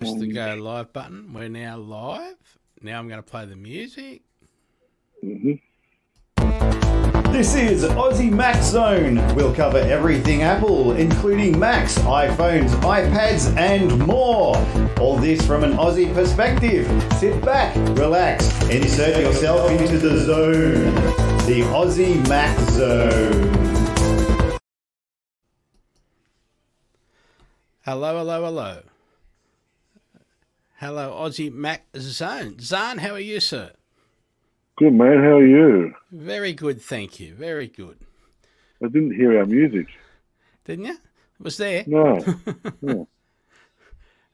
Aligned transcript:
Press 0.00 0.14
the 0.14 0.28
go 0.28 0.54
live 0.54 0.94
button. 0.94 1.30
We're 1.34 1.50
now 1.50 1.76
live. 1.76 2.58
Now 2.80 2.98
I'm 2.98 3.06
going 3.06 3.22
to 3.22 3.30
play 3.30 3.44
the 3.44 3.54
music. 3.54 4.22
hmm 5.22 5.52
This 7.30 7.54
is 7.54 7.84
Aussie 7.84 8.32
Mac 8.32 8.62
Zone. 8.62 9.16
We'll 9.34 9.54
cover 9.54 9.76
everything 9.76 10.40
Apple, 10.40 10.92
including 10.92 11.58
Macs, 11.58 11.98
iPhones, 11.98 12.70
iPads, 12.80 13.54
and 13.58 13.98
more. 14.06 14.56
All 14.98 15.18
this 15.18 15.46
from 15.46 15.64
an 15.64 15.72
Aussie 15.74 16.14
perspective. 16.14 16.86
Sit 17.18 17.44
back, 17.44 17.76
relax, 17.98 18.58
and 18.62 18.82
insert 18.82 19.20
yourself 19.20 19.70
into 19.70 19.98
the 19.98 20.16
zone. 20.24 20.94
The 21.44 21.60
Aussie 21.74 22.26
Mac 22.26 22.58
Zone. 22.70 23.50
Hello, 27.82 28.16
hello, 28.16 28.44
hello. 28.44 28.89
Hello, 30.80 31.10
Aussie 31.10 31.52
Mac 31.52 31.84
Zone. 31.98 32.58
Zan, 32.58 32.96
how 32.96 33.10
are 33.10 33.20
you, 33.20 33.38
sir? 33.38 33.72
Good 34.78 34.94
man, 34.94 35.22
how 35.22 35.36
are 35.36 35.46
you? 35.46 35.92
Very 36.10 36.54
good, 36.54 36.80
thank 36.80 37.20
you. 37.20 37.34
Very 37.34 37.66
good. 37.66 37.98
I 38.82 38.86
didn't 38.86 39.14
hear 39.14 39.38
our 39.38 39.44
music. 39.44 39.88
Didn't 40.64 40.86
you? 40.86 40.92
It 40.92 40.98
was 41.38 41.58
there. 41.58 41.84
No. 41.86 42.24
no. 42.80 43.06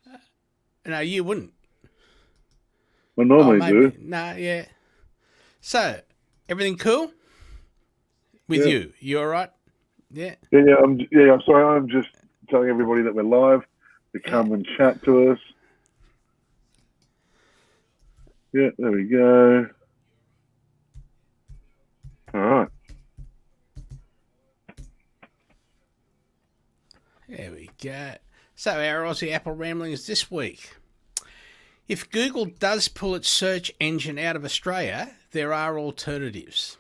Uh, 0.09 0.19
no, 0.87 1.01
you 1.01 1.25
wouldn't. 1.25 1.53
I 3.19 3.25
normally 3.25 3.61
oh, 3.61 3.91
do. 3.91 3.92
No, 3.98 4.37
yeah. 4.37 4.67
So, 5.61 5.98
everything 6.48 6.77
cool 6.78 7.11
with 8.47 8.61
Yeah. 8.61 8.73
you? 8.73 8.92
You 9.01 9.19
all 9.19 9.27
right? 9.27 9.51
Yeah. 10.12 10.37
Yeah, 10.53 10.61
yeah, 10.65 10.75
I'm 10.81 11.01
yeah, 11.11 11.33
I'm 11.33 11.42
sorry, 11.42 11.77
I'm 11.77 11.89
just 11.89 12.11
telling 12.51 12.69
everybody 12.69 13.03
that 13.03 13.17
we're 13.17 13.25
live 13.25 13.62
to 14.12 14.20
come 14.20 14.53
and 14.53 14.65
chat 14.77 15.03
to 15.06 15.33
us. 15.33 15.41
Yeah, 18.56 18.70
there 18.78 18.91
we 18.91 19.05
go. 19.05 19.69
All 22.33 22.41
right. 22.41 22.69
There 27.28 27.50
we 27.50 27.69
go. 27.83 28.14
So, 28.55 28.70
our 28.70 29.03
Aussie 29.03 29.31
Apple 29.31 29.53
ramblings 29.53 30.06
this 30.06 30.31
week. 30.31 30.75
If 31.86 32.08
Google 32.08 32.47
does 32.47 32.89
pull 32.89 33.14
its 33.14 33.28
search 33.28 33.70
engine 33.78 34.19
out 34.19 34.36
of 34.36 34.44
Australia, 34.47 35.11
there 35.33 35.53
are 35.53 35.78
alternatives. 35.78 36.78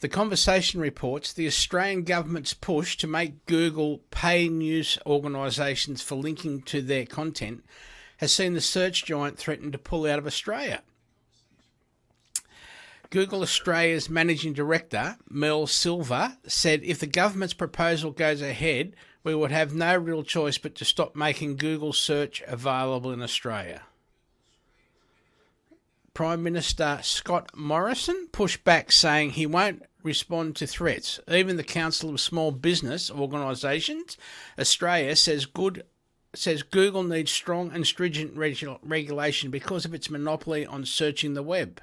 The 0.00 0.08
conversation 0.08 0.80
reports 0.80 1.34
the 1.34 1.46
Australian 1.46 2.04
government's 2.04 2.54
push 2.54 2.96
to 2.96 3.06
make 3.06 3.44
Google 3.44 3.98
pay 4.10 4.48
news 4.48 4.98
organisations 5.04 6.00
for 6.00 6.14
linking 6.14 6.62
to 6.62 6.80
their 6.80 7.04
content 7.04 7.62
has 8.16 8.32
seen 8.32 8.54
the 8.54 8.62
search 8.62 9.04
giant 9.04 9.36
threaten 9.36 9.70
to 9.70 9.76
pull 9.76 10.06
out 10.06 10.18
of 10.18 10.26
Australia. 10.26 10.80
Google 13.10 13.42
Australia's 13.42 14.10
managing 14.10 14.52
director, 14.52 15.16
Mel 15.28 15.66
Silva, 15.66 16.38
said 16.46 16.82
if 16.82 16.98
the 16.98 17.06
government's 17.06 17.54
proposal 17.54 18.10
goes 18.10 18.42
ahead, 18.42 18.94
we 19.22 19.34
would 19.34 19.52
have 19.52 19.74
no 19.74 19.96
real 19.96 20.22
choice 20.22 20.58
but 20.58 20.74
to 20.76 20.84
stop 20.84 21.16
making 21.16 21.56
Google 21.56 21.92
search 21.92 22.42
available 22.46 23.12
in 23.12 23.22
Australia. 23.22 23.82
Prime 26.12 26.42
Minister 26.42 27.00
Scott 27.02 27.50
Morrison 27.56 28.28
pushed 28.30 28.62
back, 28.62 28.92
saying 28.92 29.30
he 29.30 29.46
won't 29.46 29.82
respond 30.04 30.54
to 30.56 30.66
threats. 30.66 31.18
Even 31.28 31.56
the 31.56 31.64
Council 31.64 32.10
of 32.10 32.20
Small 32.20 32.52
Business 32.52 33.10
Organisations, 33.10 34.16
Australia, 34.58 35.16
says 35.16 35.46
good 35.46 35.82
says 36.34 36.62
Google 36.62 37.04
needs 37.04 37.30
strong 37.30 37.70
and 37.72 37.86
stringent 37.86 38.36
regu- 38.36 38.78
regulation 38.82 39.50
because 39.50 39.84
of 39.84 39.94
its 39.94 40.10
monopoly 40.10 40.66
on 40.66 40.84
searching 40.84 41.34
the 41.34 41.42
web. 41.42 41.80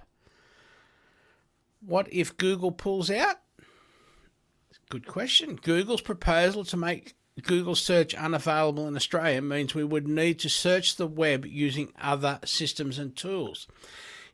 What 1.86 2.08
if 2.12 2.38
Google 2.38 2.72
pulls 2.72 3.10
out? 3.10 3.38
Good 4.90 5.08
question. 5.08 5.56
Google's 5.56 6.02
proposal 6.02 6.64
to 6.66 6.78
make 6.78 7.14
Google 7.44 7.75
search 7.75 8.14
unavailable 8.14 8.88
in 8.88 8.96
Australia 8.96 9.42
means 9.42 9.74
we 9.74 9.84
would 9.84 10.08
need 10.08 10.38
to 10.40 10.50
search 10.50 10.97
the 10.97 11.08
web 11.08 11.46
using 11.46 11.92
other 12.00 12.40
systems 12.46 13.00
and 13.00 13.16
tools. 13.16 13.68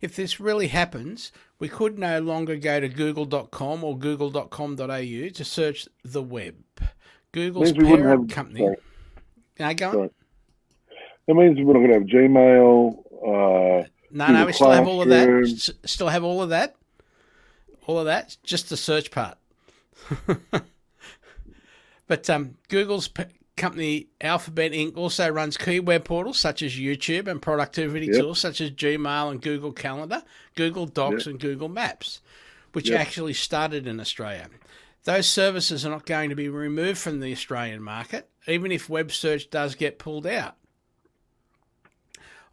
If 0.02 0.16
this 0.16 0.40
really 0.40 0.68
happens, 0.68 1.32
we 1.60 1.70
could 1.70 1.98
no 1.98 2.20
longer 2.20 2.56
go 2.56 2.80
to 2.80 2.90
google.com 2.90 3.84
or 3.84 3.98
google.com.au 3.98 4.78
to 5.30 5.44
search 5.44 5.88
the 6.04 6.22
web. 6.24 6.56
Google's 7.32 7.72
parent 7.72 8.04
have- 8.06 8.28
company. 8.30 8.60
sorry. 9.58 9.74
Go 9.76 9.88
on. 9.88 9.94
Sorry. 9.94 10.10
That 11.28 11.34
means 11.36 11.58
we're 11.60 11.74
not 11.74 11.80
going 11.80 11.88
to 11.90 11.94
have 12.00 12.04
Gmail. 12.04 13.84
Uh, 13.84 13.88
No, 14.12 14.28
no, 14.32 14.46
we 14.46 14.54
still 14.54 14.72
have 14.72 14.88
all 14.88 15.02
of 15.02 15.10
that. 15.10 15.28
S- 15.30 15.72
Still 15.86 16.08
have 16.08 16.24
all 16.24 16.42
of 16.42 16.50
that. 16.50 16.77
All 17.88 17.98
of 18.00 18.06
that. 18.06 18.38
Just 18.44 18.70
the 18.70 18.78
search 18.78 19.10
part. 19.12 19.38
but 22.08 22.30
um, 22.30 22.56
Google's 22.70 23.08
p- 23.08 23.24
company 23.56 24.08
Alphabet 24.22 24.72
Inc. 24.72 24.96
also 24.96 25.28
runs 25.30 25.58
key 25.58 25.80
web 25.80 26.06
portals 26.06 26.38
such 26.38 26.62
as 26.62 26.76
YouTube 26.76 27.28
and 27.28 27.42
productivity 27.42 28.06
Yep. 28.08 28.16
tools 28.20 28.40
such 28.40 28.62
as 28.62 28.72
Gmail 28.72 29.32
and 29.32 29.42
Google 29.42 29.72
Calendar, 29.72 30.24
Google 30.56 30.86
Docs, 30.86 31.26
Yep. 31.26 31.32
and 31.32 31.40
Google 31.40 31.70
Maps, 31.70 32.22
which 32.74 32.90
Yep. 32.90 33.00
actually 33.00 33.34
started 33.34 33.88
in 33.88 34.00
Australia. 34.00 34.50
Those 35.06 35.28
services 35.28 35.86
are 35.86 35.90
not 35.90 36.06
going 36.06 36.30
to 36.30 36.36
be 36.36 36.50
removed 36.50 37.00
from 37.00 37.20
the 37.22 37.32
Australian 37.32 37.82
market, 37.82 38.30
even 38.48 38.72
if 38.72 38.90
web 38.90 39.12
search 39.12 39.50
does 39.50 39.74
get 39.76 39.98
pulled 40.00 40.28
out. 40.28 40.56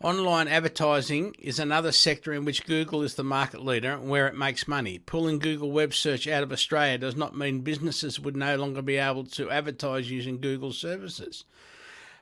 Online 0.03 0.49
advertising 0.49 1.34
is 1.38 1.59
another 1.59 1.93
sector 1.93 2.32
in 2.32 2.44
which 2.44 2.66
Google 2.66 3.03
is 3.03 3.15
the 3.15 3.22
market 3.22 3.65
leader 3.65 3.93
and 3.93 4.09
where 4.09 4.27
it 4.27 4.37
makes 4.37 4.66
money. 4.66 4.99
Pulling 4.99 5.38
Google 5.38 5.71
web 5.71 5.94
search 5.94 6.27
out 6.27 6.43
of 6.43 6.53
Australia 6.53 6.99
does 6.99 7.16
not 7.16 7.37
mean 7.37 7.60
businesses 7.60 8.19
would 8.19 8.37
no 8.37 8.56
longer 8.56 8.82
be 8.82 8.97
able 8.97 9.25
to 9.25 9.50
advertise 9.50 10.10
using 10.10 10.41
Google 10.41 10.72
services. 10.72 11.44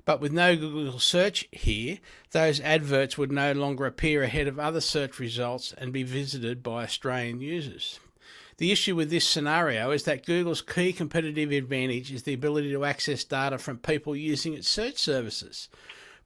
But 0.04 0.20
with 0.20 0.32
no 0.32 0.54
Google 0.54 0.98
search 0.98 1.48
here, 1.50 1.98
those 2.32 2.60
adverts 2.60 3.16
would 3.16 3.32
no 3.32 3.52
longer 3.52 3.86
appear 3.86 4.22
ahead 4.22 4.48
of 4.48 4.58
other 4.58 4.80
search 4.80 5.18
results 5.18 5.72
and 5.78 5.92
be 5.92 6.02
visited 6.02 6.62
by 6.62 6.84
Australian 6.84 7.40
users. 7.40 8.00
The 8.58 8.70
issue 8.70 8.94
with 8.94 9.10
this 9.10 9.26
scenario 9.26 9.92
is 9.92 10.04
that 10.04 10.26
Google's 10.26 10.60
key 10.60 10.92
competitive 10.92 11.50
advantage 11.50 12.12
is 12.12 12.24
the 12.24 12.34
ability 12.34 12.70
to 12.72 12.84
access 12.84 13.24
data 13.24 13.58
from 13.58 13.78
people 13.78 14.14
using 14.14 14.54
its 14.54 14.68
search 14.68 14.98
services. 14.98 15.68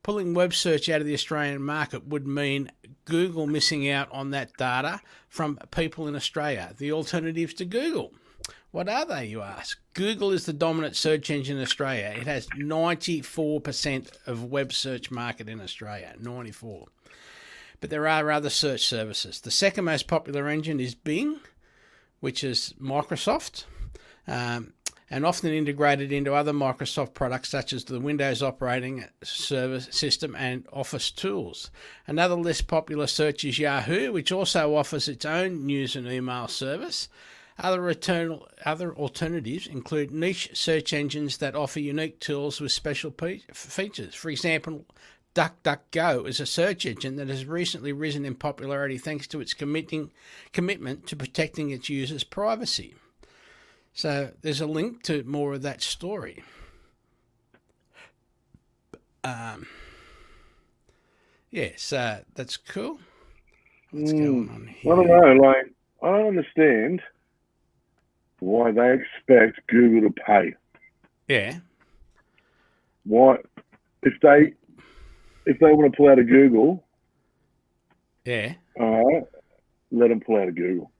Pulling 0.06 0.34
web 0.34 0.55
search 0.55 0.89
out 0.89 1.00
of 1.00 1.06
the 1.09 1.15
Australian 1.15 1.65
market 1.65 2.06
would 2.06 2.28
mean 2.28 2.71
Google 3.06 3.49
missing 3.49 3.91
out 3.91 4.09
on 4.12 4.31
that 4.31 4.56
data 4.56 5.00
from 5.28 5.59
people 5.72 6.06
in 6.06 6.15
Australia. 6.15 6.72
The 6.78 6.93
alternatives 6.93 7.55
to 7.55 7.65
Google. 7.65 8.15
What 8.71 8.89
are 8.89 9.05
they, 9.05 9.27
you 9.27 9.43
ask? 9.43 9.81
Google 9.95 10.31
is 10.31 10.47
the 10.47 10.53
dominant 10.53 10.95
search 10.95 11.28
engine 11.28 11.56
in 11.56 11.62
Australia. 11.65 12.15
It 12.16 12.28
has 12.28 12.47
94% 12.50 14.12
of 14.28 14.45
web 14.45 14.72
search 14.72 15.11
market 15.11 15.49
in 15.49 15.61
Australia. 15.61 16.15
94. 16.21 16.87
But 17.81 17.91
there 17.91 18.06
are 18.06 18.31
other 18.31 18.49
search 18.49 18.87
services. 18.87 19.41
The 19.41 19.50
second 19.50 19.87
most 19.87 20.06
popular 20.06 20.47
engine 20.47 20.78
is 20.78 20.95
Bing, 20.95 21.41
which 22.21 22.45
is 22.45 22.75
Microsoft. 22.81 23.65
Um, 24.28 24.72
and 25.11 25.25
often 25.25 25.53
integrated 25.53 26.12
into 26.12 26.34
other 26.34 26.53
Microsoft 26.53 27.15
products 27.15 27.49
such 27.49 27.72
as 27.72 27.84
the 27.84 28.00
Windows 28.00 28.43
operating 28.43 29.05
service 29.22 29.89
system 29.91 30.34
and 30.34 30.67
Office 30.72 31.11
tools. 31.11 31.71
Another 32.06 32.34
less 32.34 32.61
popular 32.61 33.06
search 33.06 33.45
is 33.45 33.59
Yahoo, 33.59 34.12
which 34.12 34.33
also 34.33 34.75
offers 34.75 35.09
its 35.09 35.25
own 35.25 35.65
news 35.65 35.95
and 35.95 36.09
email 36.09 36.49
service. 36.49 37.09
Other, 37.59 37.89
other 38.66 38.95
alternatives 38.95 39.66
include 39.66 40.11
niche 40.11 40.50
search 40.53 40.93
engines 40.93 41.39
that 41.39 41.55
offer 41.55 41.81
unique 41.81 42.21
tools 42.21 42.61
with 42.61 42.72
special 42.72 43.11
pe- 43.11 43.41
features. 43.53 44.15
For 44.15 44.28
example, 44.28 44.84
DuckDuckGo 45.34 46.28
is 46.28 46.41
a 46.41 46.47
search 46.47 46.84
engine 46.84 47.16
that 47.16 47.28
has 47.28 47.47
recently 47.47 47.92
risen 47.92 48.25
in 48.25 48.34
popularity 48.34 48.98
thanks 48.98 49.27
to 49.28 49.41
its 49.41 49.54
committing, 49.54 50.10
commitment 50.53 51.07
to 51.07 51.16
protecting 51.16 51.71
its 51.71 51.89
users' 51.89 52.25
privacy. 52.25 52.95
So 53.97 54.31
there's 54.43 54.60
a 54.60 54.66
link 54.66 55.03
to 55.04 55.25
more 55.25 55.54
of 55.54 55.63
that 55.63 55.81
story. 55.81 56.45
Um, 59.25 59.66
yeah, 61.51 61.71
so 61.77 62.21
that's 62.34 62.59
cool. 62.59 62.98
What's 63.93 64.13
going 64.13 64.51
on 64.51 64.66
here? 64.66 64.93
I 64.93 64.97
don't 64.97 65.07
know. 65.07 65.43
Like, 65.43 65.72
I 66.03 66.10
don't 66.10 66.27
understand 66.27 67.01
why 68.41 68.71
they 68.71 68.98
expect 68.98 69.66
Google 69.69 70.10
to 70.10 70.15
pay. 70.27 70.54
Yeah, 71.27 71.60
Why, 73.04 73.39
if 74.03 74.13
they 74.21 74.53
if 75.47 75.59
they 75.59 75.72
want 75.72 75.91
to 75.91 75.97
pull 75.97 76.10
out 76.10 76.19
of 76.19 76.28
Google, 76.28 76.84
yeah, 78.27 78.57
all 78.78 79.15
right, 79.15 79.25
let 79.91 80.10
them 80.10 80.21
pull 80.21 80.37
out 80.37 80.48
of 80.48 80.54
Google. 80.54 80.93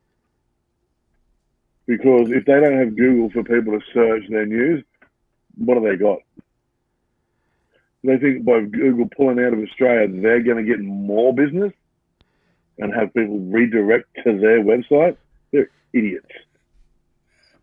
Because 1.87 2.31
if 2.31 2.45
they 2.45 2.61
don't 2.61 2.79
have 2.79 2.97
Google 2.97 3.31
for 3.31 3.45
people 3.45 3.79
to 3.79 3.85
search 3.95 4.25
their 4.29 4.47
news, 4.47 4.85
what 5.57 5.75
have 5.75 5.85
they 5.85 5.97
got? 5.97 6.19
they 8.07 8.19
think 8.19 8.45
by 8.45 8.61
Google 8.61 9.09
pulling 9.17 9.45
out 9.45 9.53
of 9.53 9.59
Australia, 9.59 10.09
they're 10.21 10.43
going 10.43 10.65
to 10.65 10.71
get 10.71 10.81
more 10.81 11.35
business 11.35 11.73
and 12.79 12.95
have 12.95 13.13
people 13.15 13.39
redirect 13.39 14.09
to 14.25 14.39
their 14.39 14.61
website. 14.61 15.17
They're 15.51 15.71
idiots. 15.93 16.29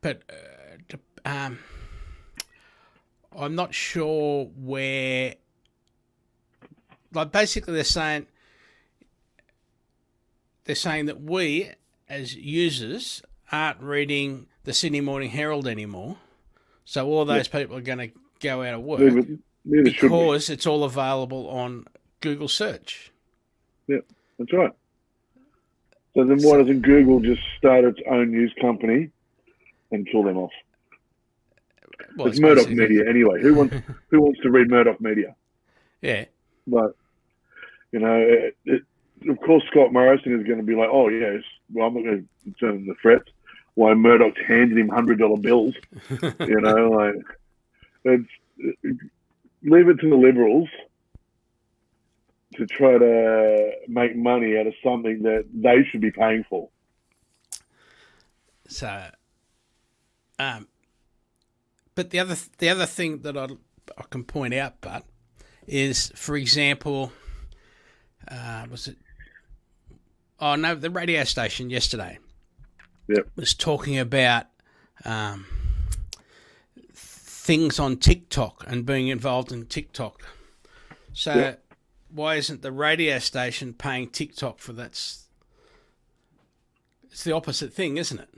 But 0.01 0.21
uh, 0.29 0.97
um, 1.25 1.59
I'm 3.35 3.55
not 3.55 3.73
sure 3.73 4.45
where. 4.57 5.35
Like 7.13 7.31
basically, 7.31 7.75
they're 7.75 7.83
saying 7.83 8.25
they're 10.65 10.75
saying 10.75 11.05
that 11.05 11.21
we 11.21 11.69
as 12.09 12.35
users 12.35 13.21
aren't 13.53 13.79
reading 13.81 14.47
the 14.63 14.73
Sydney 14.73 15.00
Morning 15.00 15.29
Herald 15.29 15.67
anymore, 15.67 16.17
so 16.83 17.07
all 17.07 17.23
those 17.23 17.47
people 17.47 17.77
are 17.77 17.81
going 17.81 18.00
to 18.00 18.09
go 18.39 18.63
out 18.63 18.73
of 18.73 18.81
work 18.81 19.00
Neither, 19.00 19.38
neither 19.63 19.83
because 19.83 20.50
it's 20.50 20.65
all 20.65 20.83
available 20.83 21.47
on 21.50 21.85
Google 22.19 22.47
search. 22.47 23.11
Yeah, 23.88 24.00
that's 24.39 24.51
right. 24.51 24.71
So 26.15 26.23
then 26.25 26.41
why 26.41 26.57
doesn't 26.57 26.81
Google 26.81 27.19
just 27.19 27.41
start 27.57 27.85
its 27.85 28.00
own 28.09 28.31
news 28.31 28.53
company 28.59 29.09
and 29.91 30.07
kill 30.07 30.23
them 30.23 30.38
off? 30.38 30.51
Well, 32.17 32.27
it's 32.27 32.39
Murdoch 32.39 32.69
Media 32.69 33.07
anyway. 33.07 33.41
Who 33.41 33.53
wants 33.53 33.75
who 34.09 34.21
wants 34.21 34.39
to 34.41 34.51
read 34.51 34.69
Murdoch 34.69 34.99
Media? 34.99 35.35
Yeah, 36.01 36.25
But 36.67 36.95
you 37.91 37.99
know, 37.99 38.15
it, 38.17 38.57
it, 38.65 38.83
of 39.29 39.39
course, 39.39 39.63
Scott 39.71 39.94
Morrison 39.94 40.38
is 40.39 40.45
going 40.45 40.59
to 40.59 40.65
be 40.65 40.75
like, 40.75 40.89
"Oh 40.91 41.07
yes, 41.07 41.44
well, 41.71 41.88
I'm 41.88 41.94
not 41.94 42.03
going 42.03 42.27
to 42.45 42.51
turn 42.59 42.85
the 42.85 42.95
threats." 43.01 43.29
Why 43.75 43.93
Murdoch 43.93 44.37
handed 44.47 44.77
him 44.77 44.89
hundred 44.89 45.19
dollar 45.19 45.37
bills? 45.37 45.75
you 46.39 46.61
know, 46.61 46.89
like 46.89 47.15
it's 48.03 48.29
leave 49.63 49.87
it 49.89 49.99
to 49.99 50.09
the 50.09 50.15
liberals 50.15 50.69
to 52.55 52.67
try 52.67 52.97
to 52.97 53.71
make 53.87 54.15
money 54.15 54.57
out 54.57 54.67
of 54.67 54.73
something 54.83 55.23
that 55.23 55.45
they 55.53 55.83
should 55.89 56.01
be 56.01 56.11
paying 56.11 56.45
for. 56.49 56.69
So, 58.67 59.09
um, 60.39 60.67
but 61.95 62.11
the 62.11 62.19
other 62.19 62.35
the 62.57 62.69
other 62.69 62.85
thing 62.85 63.19
that 63.19 63.37
I 63.37 63.47
I 63.97 64.03
can 64.09 64.23
point 64.23 64.53
out, 64.53 64.75
but 64.81 65.05
is 65.67 66.11
for 66.15 66.35
example, 66.35 67.11
uh, 68.27 68.65
was 68.69 68.87
it? 68.87 68.97
Oh 70.39 70.55
no, 70.55 70.75
the 70.75 70.89
radio 70.89 71.23
station 71.23 71.69
yesterday. 71.69 72.17
Yep. 73.07 73.27
Was 73.35 73.53
talking 73.53 73.97
about 73.97 74.45
um, 75.05 75.45
things 76.94 77.79
on 77.79 77.97
TikTok 77.97 78.63
and 78.67 78.85
being 78.85 79.09
involved 79.09 79.51
in 79.51 79.65
TikTok. 79.65 80.21
So, 81.13 81.33
Yep. 81.33 81.63
why 82.09 82.35
isn't 82.35 82.61
the 82.61 82.71
radio 82.71 83.19
station 83.19 83.73
paying 83.73 84.09
TikTok 84.09 84.59
for 84.59 84.73
that? 84.73 84.91
It's 84.91 85.27
the 87.23 87.33
opposite 87.33 87.73
thing, 87.73 87.97
isn't 87.97 88.19
it? 88.19 88.29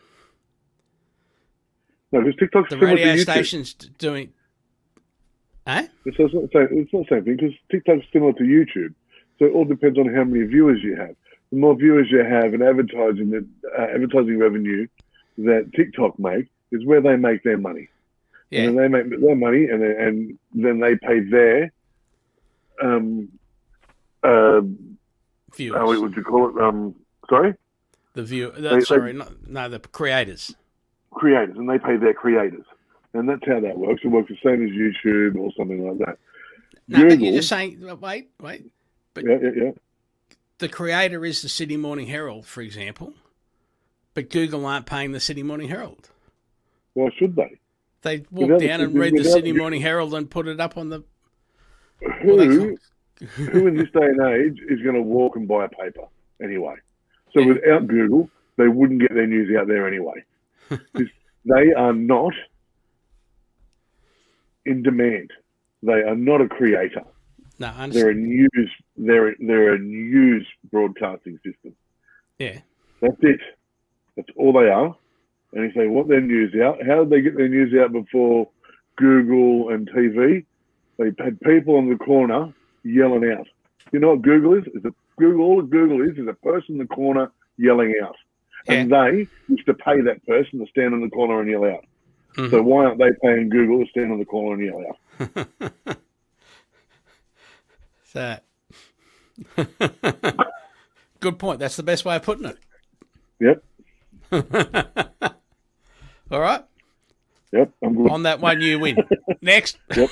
No, 2.11 2.21
because 2.21 2.39
TikTok's 2.39 2.69
the 2.69 2.77
radio 2.77 3.17
station's 3.17 3.73
doing. 3.73 4.33
Eh? 5.67 5.87
It's, 6.05 6.17
it's, 6.19 6.33
not 6.33 6.43
the 6.43 6.49
same, 6.53 6.79
it's 6.79 6.93
not 6.93 7.07
the 7.07 7.15
same 7.15 7.23
thing 7.23 7.37
because 7.37 7.53
TikTok's 7.71 8.05
similar 8.13 8.33
to 8.33 8.43
YouTube. 8.43 8.93
So 9.39 9.45
it 9.45 9.53
all 9.53 9.65
depends 9.65 9.97
on 9.97 10.13
how 10.13 10.23
many 10.23 10.45
viewers 10.45 10.81
you 10.83 10.95
have. 10.95 11.15
The 11.55 11.61
more 11.61 11.75
viewers 11.75 12.07
you 12.11 12.19
have 12.19 12.53
and 12.53 12.61
advertising 12.61 13.29
that 13.29 13.45
uh, 13.79 13.83
advertising 13.83 14.37
revenue 14.39 14.87
that 15.37 15.71
TikTok 15.73 16.19
make 16.19 16.47
is 16.73 16.85
where 16.85 16.99
they 16.99 17.15
make 17.15 17.43
their 17.43 17.57
money. 17.57 17.87
Yeah. 18.49 18.63
And 18.63 18.77
then 18.77 18.91
they 18.91 19.03
make 19.03 19.21
their 19.21 19.35
money 19.37 19.63
and 19.63 19.81
then, 19.81 19.95
and 19.97 20.39
then 20.53 20.79
they 20.81 20.97
pay 20.97 21.21
their 21.21 21.71
um 22.83 23.29
uh 24.21 24.59
Viewers. 25.55 25.77
how 25.77 25.87
would 25.87 26.13
you 26.13 26.23
call 26.23 26.49
it 26.49 26.61
um 26.61 26.93
sorry 27.29 27.53
the 28.15 28.23
view. 28.23 28.51
they- 28.51 28.79
The, 28.79 28.81
sorry, 28.81 29.13
not, 29.13 29.47
no, 29.47 29.69
the 29.69 29.79
creators. 29.79 30.53
creators 31.11 31.55
and 31.57 31.69
they 31.69 31.79
pay 31.79 31.95
their 31.95 32.13
creators. 32.13 32.65
And 33.13 33.29
that's 33.29 33.45
how 33.47 33.61
that 33.61 33.77
works. 33.77 34.01
It 34.03 34.09
works 34.09 34.27
the 34.29 34.37
same 34.43 34.61
as 34.65 34.71
YouTube 34.71 35.37
or 35.37 35.53
something 35.57 35.87
like 35.87 35.99
that. 35.99 36.17
No, 36.89 37.07
but 37.07 37.17
you're 37.21 37.31
just 37.31 37.47
saying. 37.47 37.79
Wait, 38.01 38.27
wait. 38.41 38.65
But 39.13 39.23
Yeah, 39.23 39.37
yeah, 39.41 39.49
yeah. 39.55 39.71
The 40.59 40.69
creator 40.69 41.25
is 41.25 41.41
the 41.41 41.49
Sydney 41.49 41.77
Morning 41.77 42.07
Herald, 42.07 42.45
for 42.45 42.61
example, 42.61 43.13
but 44.13 44.29
Google 44.29 44.65
aren't 44.65 44.85
paying 44.85 45.11
the 45.11 45.19
Sydney 45.19 45.43
Morning 45.43 45.67
Herald. 45.67 46.09
Why 46.93 47.09
should 47.17 47.35
they? 47.35 47.57
They 48.03 48.19
walk 48.31 48.49
Without- 48.51 48.61
down 48.61 48.81
and 48.81 48.97
read 48.97 49.15
the 49.17 49.23
Sydney 49.25 49.51
Morning 49.51 49.81
Herald 49.81 50.13
and 50.13 50.29
put 50.29 50.47
it 50.47 50.59
up 50.61 50.77
on 50.77 50.89
the. 50.89 51.03
Who, 52.21 52.35
Well, 52.35 52.75
who 53.51 53.67
in 53.67 53.75
this 53.77 53.89
day 53.91 54.05
and 54.05 54.21
age 54.21 54.59
is 54.69 54.81
going 54.81 54.95
to 54.95 55.01
walk 55.01 55.35
and 55.35 55.47
buy 55.47 55.65
a 55.65 55.69
paper 55.69 56.07
anyway? 56.41 56.75
So 57.33 57.39
Yeah. 57.41 57.47
without 57.47 57.87
Google, 57.87 58.29
they 58.57 58.67
wouldn't 58.67 59.01
get 59.01 59.13
their 59.13 59.27
news 59.27 59.53
out 59.57 59.67
there 59.67 59.87
anyway. 59.87 60.23
they 60.69 61.73
are 61.75 61.93
not 61.93 62.33
in 64.65 64.83
demand. 64.83 65.31
They 65.83 66.01
are 66.03 66.15
not 66.15 66.41
a 66.41 66.47
creator. 66.47 67.03
No, 67.59 67.71
I 67.75 67.87
They're 67.87 68.09
a 68.09 68.13
news. 68.13 68.71
They're 68.97 69.35
they're 69.39 69.75
a 69.75 69.79
news 69.79 70.45
broadcasting 70.71 71.39
system. 71.45 71.75
Yeah, 72.37 72.59
That's 73.01 73.17
it. 73.21 73.39
That's 74.15 74.29
all 74.37 74.53
they 74.53 74.69
are. 74.69 74.95
And 75.53 75.63
if 75.65 75.73
they 75.73 75.87
want 75.87 76.09
their 76.09 76.21
news 76.21 76.53
out, 76.61 76.85
how 76.85 77.03
did 77.03 77.09
they 77.09 77.21
get 77.21 77.37
their 77.37 77.47
news 77.47 77.73
out 77.79 77.93
before 77.93 78.49
Google 78.97 79.69
and 79.69 79.89
TV? 79.89 80.45
They 80.97 81.11
had 81.17 81.39
people 81.41 81.77
on 81.77 81.89
the 81.89 81.95
corner 81.95 82.53
yelling 82.83 83.31
out. 83.31 83.47
You 83.91 83.99
know 83.99 84.11
what 84.11 84.21
Google 84.21 84.55
is? 84.55 84.65
Is 84.73 84.83
a 84.83 84.93
Google 85.17 85.45
all 85.45 85.61
Google 85.61 86.01
is 86.01 86.17
is 86.17 86.27
a 86.27 86.33
person 86.33 86.75
in 86.75 86.79
the 86.79 86.87
corner 86.87 87.31
yelling 87.57 87.95
out. 88.03 88.15
And 88.67 88.91
they 88.91 89.27
used 89.47 89.65
to 89.67 89.73
pay 89.73 90.01
that 90.01 90.25
person 90.25 90.59
to 90.59 90.65
stand 90.71 90.93
in 90.93 91.01
the 91.01 91.09
corner 91.09 91.39
and 91.39 91.49
yell 91.49 91.65
out. 91.65 91.85
Mhm. 92.35 92.49
So 92.49 92.63
why 92.63 92.85
aren't 92.85 92.97
they 92.97 93.11
paying 93.21 93.49
Google 93.49 93.83
to 93.85 93.89
stand 93.91 94.11
in 94.11 94.19
the 94.19 94.25
corner 94.25 94.55
and 94.55 94.65
yell 94.65 94.83
out? 94.89 95.97
so. 98.15 98.37
Good 101.19 101.37
point. 101.39 101.59
That's 101.59 101.75
the 101.75 101.83
best 101.83 102.05
way 102.05 102.15
of 102.15 102.23
putting 102.23 102.45
it. 102.45 102.57
Yep. 103.41 103.63
All 106.31 106.39
right. 106.39 106.63
Yep. 107.51 107.71
I'm 107.83 107.95
good. 107.95 108.09
On 108.11 108.23
that 108.23 108.39
one, 108.39 108.61
you 108.61 108.79
win. 108.79 108.97
Next. 109.41 109.77
Yep. 109.95 110.09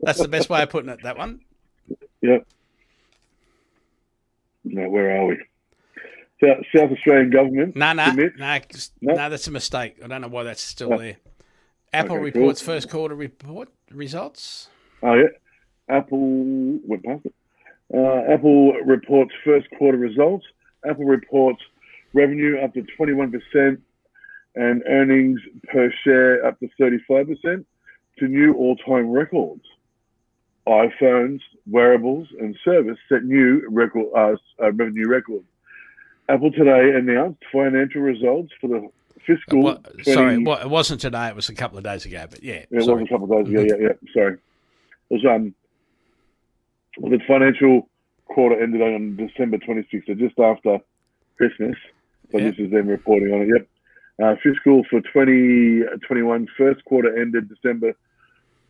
That's 0.00 0.18
the 0.20 0.28
best 0.30 0.48
way 0.50 0.62
of 0.62 0.70
putting 0.70 0.90
it. 0.90 1.02
That 1.02 1.16
one. 1.18 1.40
Yep. 2.22 2.46
Now 4.64 4.88
where 4.88 5.16
are 5.20 5.26
we? 5.26 5.38
South, 6.42 6.64
South 6.74 6.90
Australian 6.90 7.30
government 7.30 7.76
No, 7.76 7.92
no, 7.92 8.10
no, 8.12 8.30
No? 8.36 8.58
no. 9.00 9.28
That's 9.30 9.46
a 9.46 9.50
mistake. 9.52 9.96
I 10.04 10.08
don't 10.08 10.20
know 10.20 10.28
why 10.28 10.42
that's 10.44 10.62
still 10.62 10.92
Oh. 10.94 10.98
there. 10.98 11.16
Apple 11.92 12.16
Okay, 12.16 12.24
reports 12.24 12.62
cool. 12.62 12.74
first 12.74 12.88
quarter 12.90 13.14
report 13.14 13.68
results. 13.90 14.68
Oh 15.02 15.14
yeah, 15.14 15.26
Apple 15.92 16.78
went 16.86 17.04
past 17.04 17.26
it. 17.26 17.34
Uh, 17.94 18.32
Apple 18.32 18.72
reports 18.84 19.32
first 19.44 19.68
quarter 19.78 19.98
results. 19.98 20.46
Apple 20.88 21.04
reports 21.04 21.60
revenue 22.14 22.58
up 22.58 22.72
to 22.74 22.84
21% 22.98 23.78
and 24.54 24.82
earnings 24.88 25.40
per 25.68 25.92
share 26.04 26.44
up 26.44 26.58
to 26.60 26.68
35% 26.80 27.64
to 28.18 28.28
new 28.28 28.54
all-time 28.54 29.10
records. 29.10 29.62
iPhones, 30.66 31.40
wearables, 31.70 32.28
and 32.40 32.56
service 32.64 32.98
set 33.08 33.24
new 33.24 33.66
record 33.68 34.06
uh, 34.16 34.36
uh, 34.62 34.72
revenue 34.72 35.08
records. 35.08 35.44
Apple 36.28 36.52
today 36.52 36.96
announced 36.96 37.42
financial 37.52 38.00
results 38.00 38.52
for 38.60 38.68
the 38.68 38.88
fiscal. 39.26 39.62
What, 39.62 39.84
20 39.84 40.12
sorry, 40.12 40.38
well, 40.38 40.58
it 40.58 40.70
wasn't 40.70 41.00
today. 41.00 41.28
It 41.28 41.36
was 41.36 41.48
a 41.48 41.54
couple 41.54 41.78
of 41.78 41.84
days 41.84 42.06
ago. 42.06 42.26
But 42.30 42.42
yeah, 42.42 42.64
Yeah, 42.70 42.80
it 42.80 42.86
was 42.86 42.88
a 42.88 43.06
couple 43.08 43.24
of 43.24 43.44
days 43.46 43.52
ago. 43.52 43.76
Yeah, 43.76 43.88
yeah. 43.88 44.12
Sorry. 44.14 44.34
It 44.34 44.40
was 45.10 45.24
um, 45.26 45.54
the 46.98 47.18
financial 47.26 47.88
quarter 48.26 48.60
ended 48.62 48.82
on 48.82 49.16
December 49.16 49.58
26th, 49.58 50.06
so 50.06 50.14
just 50.14 50.38
after 50.38 50.78
Christmas. 51.36 51.76
So 52.30 52.38
Yeah. 52.38 52.50
this 52.50 52.58
is 52.58 52.70
them 52.70 52.86
reporting 52.88 53.32
on 53.32 53.40
it. 53.42 53.48
Yep. 53.48 53.66
Uh, 54.22 54.36
fiscal 54.42 54.84
for 54.90 55.00
2021 55.00 56.46
first 56.56 56.84
quarter 56.84 57.18
ended 57.20 57.48
December 57.48 57.94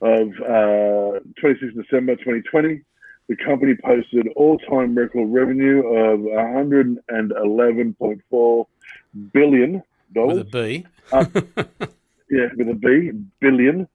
of 0.00 0.28
uh, 0.40 1.18
26th 1.42 1.74
December 1.82 2.14
2020. 2.16 2.80
The 3.28 3.36
company 3.36 3.74
posted 3.84 4.28
all-time 4.34 4.94
record 4.96 5.26
revenue 5.28 5.86
of 5.86 6.20
111.4 6.20 8.66
billion 9.32 9.82
dollars. 10.14 10.38
with 10.44 10.54
a 10.54 10.60
B. 10.62 10.86
Yeah, 12.30 12.48
with 12.56 12.68
a 12.70 12.74
B, 12.74 13.10
billion. 13.40 13.86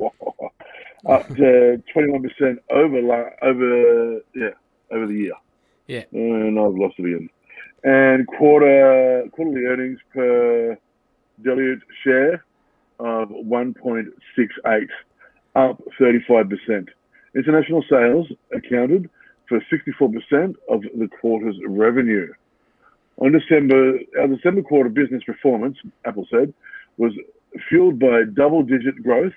Up 1.08 1.26
to 1.28 1.82
21% 1.94 2.58
over, 2.70 3.32
over, 3.42 4.20
yeah, 4.34 4.50
over 4.92 5.06
the 5.06 5.14
year. 5.14 5.32
Yeah. 5.88 6.04
And 6.12 6.58
I've 6.58 6.74
lost 6.74 6.94
it 6.98 7.06
again. 7.06 7.28
And 7.82 8.26
quarter, 8.28 9.24
quarterly 9.32 9.64
earnings 9.64 9.98
per 10.14 10.78
dilute 11.42 11.82
share 12.04 12.44
of 13.00 13.30
1.68, 13.30 14.88
up 15.56 15.82
35%. 16.00 16.88
International 17.34 17.84
sales 17.90 18.28
accounted 18.54 19.10
for 19.48 19.60
64% 19.72 20.54
of 20.68 20.82
the 20.82 21.08
quarter's 21.20 21.56
revenue. 21.66 22.32
On 23.18 23.32
December, 23.32 23.98
our 24.20 24.28
December 24.28 24.62
quarter 24.62 24.88
business 24.88 25.24
performance, 25.24 25.78
Apple 26.04 26.26
said, 26.30 26.54
was 26.96 27.12
fueled 27.68 27.98
by 27.98 28.22
double-digit 28.32 29.02
growth 29.02 29.34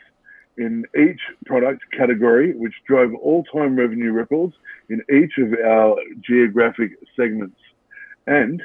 in 0.57 0.85
each 0.97 1.19
product 1.45 1.83
category, 1.91 2.53
which 2.53 2.73
drove 2.87 3.13
all-time 3.15 3.75
revenue 3.75 4.11
records 4.11 4.53
in 4.89 5.01
each 5.13 5.37
of 5.37 5.53
our 5.65 5.97
geographic 6.21 6.91
segments, 7.15 7.59
and 8.27 8.61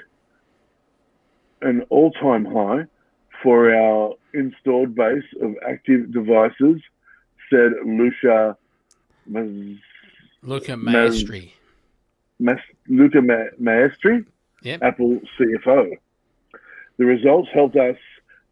an 1.62 1.82
all-time 1.90 2.44
high 2.44 2.84
for 3.42 3.74
our 3.74 4.14
installed 4.34 4.94
base 4.94 5.24
of 5.42 5.54
active 5.68 6.12
devices, 6.12 6.80
said 7.50 7.72
Lucia 7.84 8.56
Luca 9.28 10.72
Maestri. 10.76 11.52
Mas- 12.38 12.58
Luca 12.88 13.20
Ma- 13.20 13.50
Maestri, 13.60 14.24
Yep. 14.62 14.82
Apple 14.82 15.20
CFO. 15.38 15.96
The 16.98 17.04
results 17.04 17.48
helped 17.52 17.76
us 17.76 17.96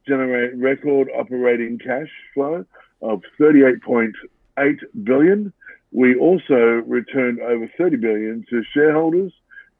generate 0.06 0.54
record 0.56 1.08
operating 1.14 1.78
cash 1.78 2.08
flow 2.32 2.64
of 3.02 3.22
38.8 3.40 4.78
billion. 5.04 5.52
We 5.92 6.16
also 6.16 6.54
returned 6.86 7.40
over 7.40 7.70
30 7.78 7.96
billion 7.96 8.44
to 8.50 8.62
shareholders 8.74 9.32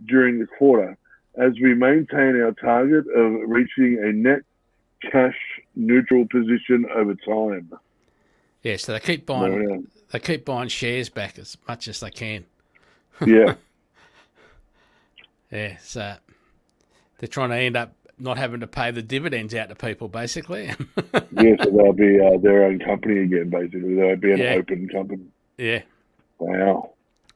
during 0.07 0.39
the 0.39 0.47
quarter 0.47 0.97
as 1.37 1.53
we 1.63 1.75
maintain 1.75 2.41
our 2.41 2.53
target 2.53 3.05
of 3.15 3.33
reaching 3.47 3.99
a 4.03 4.13
net 4.13 4.41
cash 5.13 5.37
neutral 5.77 6.27
position 6.27 6.87
over 6.95 7.15
time. 7.15 7.71
Yeah, 8.63 8.77
so 8.77 8.93
they 8.93 9.01
keep 9.01 9.27
buying 9.27 9.69
Yeah. 9.69 9.77
they 10.11 10.19
keep 10.19 10.45
buying 10.45 10.69
shares 10.69 11.09
back 11.09 11.39
as 11.39 11.57
much 11.69 11.87
as 11.89 12.01
they 12.01 12.11
can. 12.11 12.45
yeah. 13.27 13.55
Yeah, 15.51 15.79
so 15.79 16.15
they're 17.19 17.27
trying 17.27 17.49
to 17.51 17.57
end 17.57 17.75
up 17.75 17.95
not 18.19 18.39
having 18.39 18.61
to 18.61 18.67
pay 18.67 18.91
the 18.91 19.03
dividends 19.03 19.55
out 19.55 19.69
to 19.69 19.75
people, 19.75 20.09
basically. 20.09 20.65
yeah, 20.67 21.55
so 21.63 21.71
they'll 21.71 21.93
be 21.93 22.19
uh, 22.21 22.39
their 22.39 22.65
own 22.65 22.79
company 22.79 23.21
again, 23.21 23.51
basically. 23.51 23.95
They'll 23.95 24.17
be 24.17 24.33
an 24.33 24.39
Yeah. 24.39 24.55
open 24.55 24.89
company. 24.89 25.25
yeah, 25.57 25.83
Wow. 26.39 26.93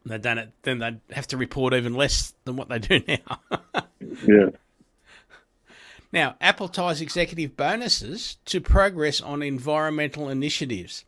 they 0.07 0.19
done 0.19 0.39
it. 0.39 0.51
Then 0.63 0.79
they'd 0.79 1.01
have 1.13 1.27
to 1.29 1.37
report 1.37 1.75
even 1.75 1.95
less 1.95 2.35
than 2.45 2.57
what 2.57 2.69
they 2.69 2.79
do 2.79 3.01
now. 3.07 3.41
Yeah. 4.27 4.51
Now, 6.13 6.37
Apple 6.41 6.69
ties 6.69 7.01
executive 7.01 7.57
bonuses 7.57 8.37
to 8.45 8.61
progress 8.61 9.21
on 9.23 9.43
environmental 9.43 10.29
initiatives. 10.29 11.05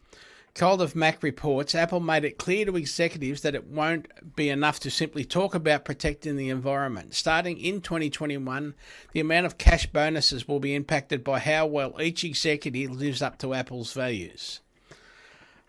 Cult 0.54 0.80
of 0.80 0.94
Mac 0.94 1.20
reports 1.24 1.74
Apple 1.74 1.98
made 1.98 2.24
it 2.24 2.38
clear 2.38 2.64
to 2.64 2.76
executives 2.76 3.42
that 3.42 3.56
it 3.56 3.66
won't 3.66 4.36
be 4.36 4.48
enough 4.48 4.78
to 4.80 4.90
simply 4.90 5.24
talk 5.24 5.52
about 5.52 5.84
protecting 5.84 6.36
the 6.36 6.48
environment. 6.48 7.14
Starting 7.14 7.58
in 7.58 7.80
2021, 7.80 8.74
the 9.10 9.18
amount 9.18 9.46
of 9.46 9.58
cash 9.58 9.86
bonuses 9.86 10.46
will 10.46 10.60
be 10.60 10.76
impacted 10.76 11.24
by 11.24 11.40
how 11.40 11.66
well 11.66 12.00
each 12.00 12.22
executive 12.22 12.92
lives 12.92 13.20
up 13.20 13.36
to 13.38 13.52
Apple's 13.52 13.92
values. 13.92 14.60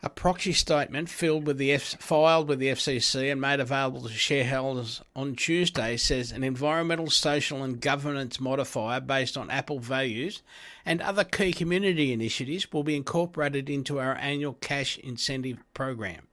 A 0.06 0.10
proxy 0.10 0.54
statement 0.54 1.10
filled 1.10 1.48
with 1.48 1.58
the 1.58 1.74
F- 1.74 1.96
filed 2.00 2.48
with 2.48 2.60
the 2.60 2.68
FCC 2.68 3.32
and 3.32 3.42
made 3.42 3.60
available 3.60 4.04
to 4.04 4.10
shareholders 4.10 5.02
on 5.16 5.36
Tuesday 5.36 5.98
says 5.98 6.32
an 6.32 6.44
environmental, 6.44 7.10
social, 7.10 7.64
and 7.64 7.82
governance 7.82 8.40
modifier 8.40 9.00
based 9.00 9.36
on 9.36 9.50
Apple 9.50 9.80
values 9.80 10.44
and 10.86 11.02
other 11.02 11.24
key 11.24 11.52
community 11.52 12.14
initiatives 12.14 12.72
will 12.72 12.84
be 12.84 12.96
incorporated 12.96 13.68
into 13.68 14.00
our 14.00 14.14
annual 14.18 14.54
cash 14.54 15.00
incentive 15.00 15.58
program. 15.74 16.28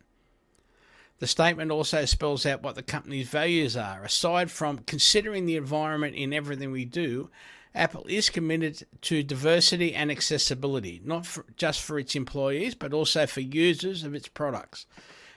The 1.21 1.27
statement 1.27 1.71
also 1.71 2.05
spells 2.05 2.45
out 2.45 2.63
what 2.63 2.75
the 2.75 2.83
company's 2.83 3.29
values 3.31 3.75
are. 3.75 4.05
Aside 4.05 4.51
from 4.51 4.81
considering 4.81 5.47
the 5.47 5.57
environment 5.57 6.15
in 6.15 6.35
everything 6.35 6.73
we 6.73 6.85
do, 6.85 7.31
Apple 7.75 8.05
is 8.09 8.29
committed 8.29 8.87
to 9.03 9.23
diversity 9.23 9.95
and 9.95 10.11
accessibility, 10.11 11.01
not 11.05 11.25
for, 11.27 11.45
just 11.57 11.81
for 11.81 11.99
its 11.99 12.15
employees, 12.15 12.75
but 12.75 12.93
also 12.93 13.27
for 13.27 13.41
users 13.41 14.05
of 14.05 14.15
its 14.15 14.29
products. 14.29 14.87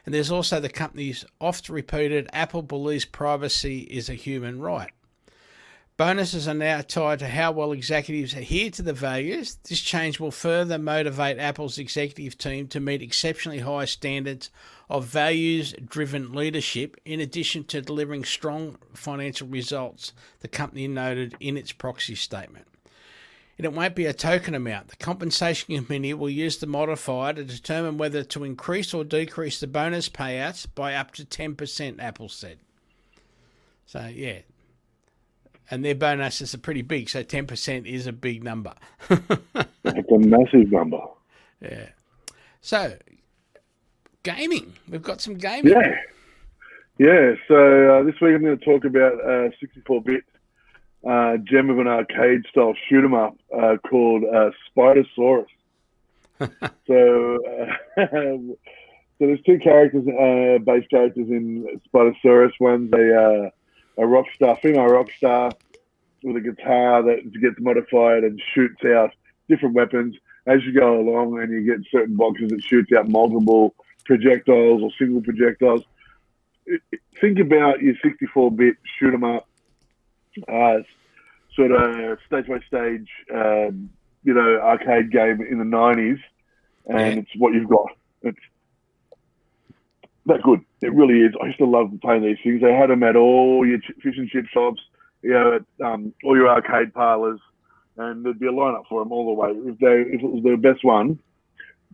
And 0.05 0.13
there's 0.13 0.31
also 0.31 0.59
the 0.59 0.69
company's 0.69 1.25
oft 1.39 1.69
repeated 1.69 2.29
Apple 2.33 2.61
believes 2.61 3.05
privacy 3.05 3.79
is 3.79 4.09
a 4.09 4.13
human 4.13 4.59
right. 4.59 4.91
Bonuses 5.97 6.45
are 6.45 6.53
now 6.53 6.81
tied 6.81 7.19
to 7.19 7.27
how 7.29 7.53
well 7.53 7.71
executives 7.71 8.33
adhere 8.33 8.69
to 8.71 8.81
the 8.81 8.91
values. 8.91 9.57
This 9.63 9.79
change 9.79 10.19
will 10.19 10.31
further 10.31 10.77
motivate 10.77 11.39
Apple's 11.39 11.77
executive 11.77 12.37
team 12.37 12.67
to 12.67 12.81
meet 12.81 13.01
exceptionally 13.01 13.59
high 13.59 13.85
standards 13.85 14.49
of 14.89 15.05
values 15.05 15.73
driven 15.85 16.33
leadership, 16.33 16.97
in 17.05 17.21
addition 17.21 17.63
to 17.65 17.81
delivering 17.81 18.25
strong 18.25 18.77
financial 18.93 19.47
results, 19.47 20.11
the 20.41 20.49
company 20.49 20.85
noted 20.85 21.33
in 21.39 21.55
its 21.55 21.71
proxy 21.71 22.15
statement. 22.15 22.67
And 23.57 23.63
it 23.63 23.71
won't 23.71 23.95
be 23.95 24.05
a 24.05 24.13
token 24.13 24.53
amount. 24.53 24.89
The 24.89 24.97
compensation 24.97 25.77
committee 25.77 26.13
will 26.13 26.29
use 26.29 26.57
the 26.57 26.67
modifier 26.67 27.31
to 27.31 27.45
determine 27.45 27.97
whether 27.97 28.21
to 28.21 28.43
increase 28.43 28.93
or 28.93 29.05
decrease 29.05 29.61
the 29.61 29.67
bonus 29.67 30.09
payouts 30.09 30.67
by 30.75 30.93
up 30.93 31.13
to 31.13 31.23
10%, 31.23 32.03
Apple 32.03 32.27
said. 32.27 32.59
So, 33.85 34.07
yeah. 34.13 34.39
And 35.71 35.83
their 35.83 35.95
bonuses 35.95 36.53
are 36.53 36.59
pretty 36.59 36.83
big, 36.83 37.09
so 37.09 37.23
10% 37.23 37.85
is 37.85 38.05
a 38.07 38.13
big 38.13 38.43
number. 38.43 38.73
It's 39.87 40.11
a 40.11 40.17
massive 40.17 40.71
number. 40.71 40.99
yeah. 41.61 41.89
So, 42.59 42.97
gaming. 44.23 44.73
We've 44.89 45.01
got 45.01 45.21
some 45.21 45.35
gaming. 45.35 45.71
Yeah. 45.73 45.95
Yeah, 46.97 47.33
so 47.47 47.99
uh, 47.99 48.03
this 48.03 48.15
week 48.21 48.33
I'm 48.35 48.41
going 48.41 48.57
to 48.57 48.65
talk 48.65 48.83
about 48.85 49.13
uh, 49.21 49.49
64-bit 49.63 50.23
uh, 51.07 51.37
gem 51.43 51.69
of 51.69 51.77
an 51.79 51.87
arcade 51.87 52.41
style 52.49 52.73
shoot 52.89 53.03
'em 53.03 53.13
up 53.13 53.35
uh, 53.55 53.75
called 53.87 54.23
uh, 54.23 54.49
Spidersaurus. 54.75 55.45
so, 56.39 57.37
uh, 57.45 57.71
so 57.97 58.57
there's 59.19 59.41
two 59.45 59.59
characters, 59.59 60.07
uh, 60.07 60.57
base 60.63 60.87
characters 60.89 61.27
in 61.29 61.79
Spidersaurus. 61.93 62.51
One's 62.59 62.91
a 62.93 63.15
uh, 63.21 63.49
a 63.97 64.05
rock 64.05 64.25
star, 64.35 64.57
female 64.57 64.85
rock 64.85 65.09
star 65.17 65.51
with 66.23 66.37
a 66.37 66.41
guitar 66.41 67.03
that 67.03 67.31
gets 67.39 67.59
modified 67.59 68.23
and 68.23 68.41
shoots 68.53 68.83
out 68.85 69.11
different 69.47 69.75
weapons 69.75 70.15
as 70.47 70.63
you 70.63 70.73
go 70.73 70.99
along, 70.99 71.39
and 71.39 71.51
you 71.51 71.63
get 71.65 71.85
certain 71.91 72.15
boxes 72.15 72.49
that 72.49 72.61
shoots 72.63 72.91
out 72.93 73.09
multiple 73.09 73.73
projectiles 74.05 74.81
or 74.81 74.91
single 74.97 75.21
projectiles. 75.21 75.83
Think 77.19 77.39
about 77.39 77.81
your 77.81 77.95
64-bit 78.03 78.75
shoot 78.97 79.13
'em 79.13 79.23
up, 79.23 79.47
uh, 80.47 80.79
sort 81.55 81.71
of 81.71 82.19
stage 82.27 82.47
by 82.47 82.59
stage, 82.67 83.09
um, 83.33 83.89
you 84.23 84.33
know, 84.33 84.59
arcade 84.59 85.11
game 85.11 85.41
in 85.41 85.57
the 85.57 85.65
90s, 85.65 86.19
and 86.87 87.19
it's 87.19 87.35
what 87.37 87.53
you've 87.53 87.69
got. 87.69 87.95
It's 88.23 88.39
that 90.25 90.41
good. 90.43 90.61
It 90.81 90.93
really 90.93 91.19
is. 91.19 91.33
I 91.41 91.47
used 91.47 91.59
to 91.59 91.65
love 91.65 91.91
playing 92.01 92.23
these 92.23 92.37
things. 92.43 92.61
They 92.61 92.73
had 92.73 92.89
them 92.89 93.03
at 93.03 93.15
all 93.15 93.65
your 93.65 93.79
fish 94.01 94.15
and 94.17 94.29
chip 94.29 94.45
shops, 94.53 94.81
you 95.21 95.31
know, 95.31 95.59
at 95.59 95.85
um, 95.85 96.13
all 96.23 96.35
your 96.35 96.49
arcade 96.49 96.93
parlors, 96.93 97.39
and 97.97 98.25
there'd 98.25 98.39
be 98.39 98.47
a 98.47 98.51
lineup 98.51 98.87
for 98.89 99.03
them 99.03 99.11
all 99.11 99.25
the 99.25 99.33
way. 99.33 99.49
If 99.71 99.79
they, 99.79 100.15
if 100.15 100.21
it 100.23 100.31
was 100.31 100.43
their 100.43 100.57
best 100.57 100.83
one, 100.83 101.19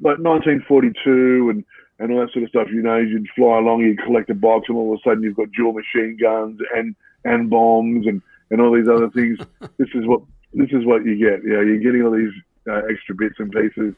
like 0.02 0.20
1942 0.20 1.50
and 1.50 1.66
and 2.00 2.12
all 2.12 2.22
that 2.22 2.34
sort 2.34 2.44
of 2.44 2.50
stuff, 2.50 2.68
you 2.72 2.82
know, 2.82 2.98
you'd 2.98 3.28
fly 3.36 3.60
along, 3.60 3.82
you'd 3.82 4.02
collect 4.02 4.30
a 4.32 4.34
box, 4.34 4.66
and 4.68 4.78
all 4.78 4.92
of 4.92 5.00
a 5.00 5.04
sudden 5.08 5.22
you've 5.22 5.36
got 5.36 5.52
dual 5.52 5.74
machine 5.74 6.18
guns 6.20 6.60
and 6.76 6.96
and 7.26 7.50
bombs 7.50 8.08
and 8.08 8.22
and 8.50 8.62
all 8.62 8.76
these 8.76 8.88
other 8.88 9.10
things. 9.12 9.38
this 9.78 9.90
is 9.94 10.06
what 10.06 10.22
this 10.54 10.70
is 10.72 10.86
what 10.86 11.06
you 11.06 11.18
get. 11.18 11.44
You 11.44 11.54
know, 11.54 11.62
you're 11.62 11.80
getting 11.80 12.04
all 12.04 12.12
these 12.12 12.34
uh, 12.68 12.82
extra 12.90 13.16
bits 13.16 13.36
and 13.40 13.52
pieces. 13.52 13.94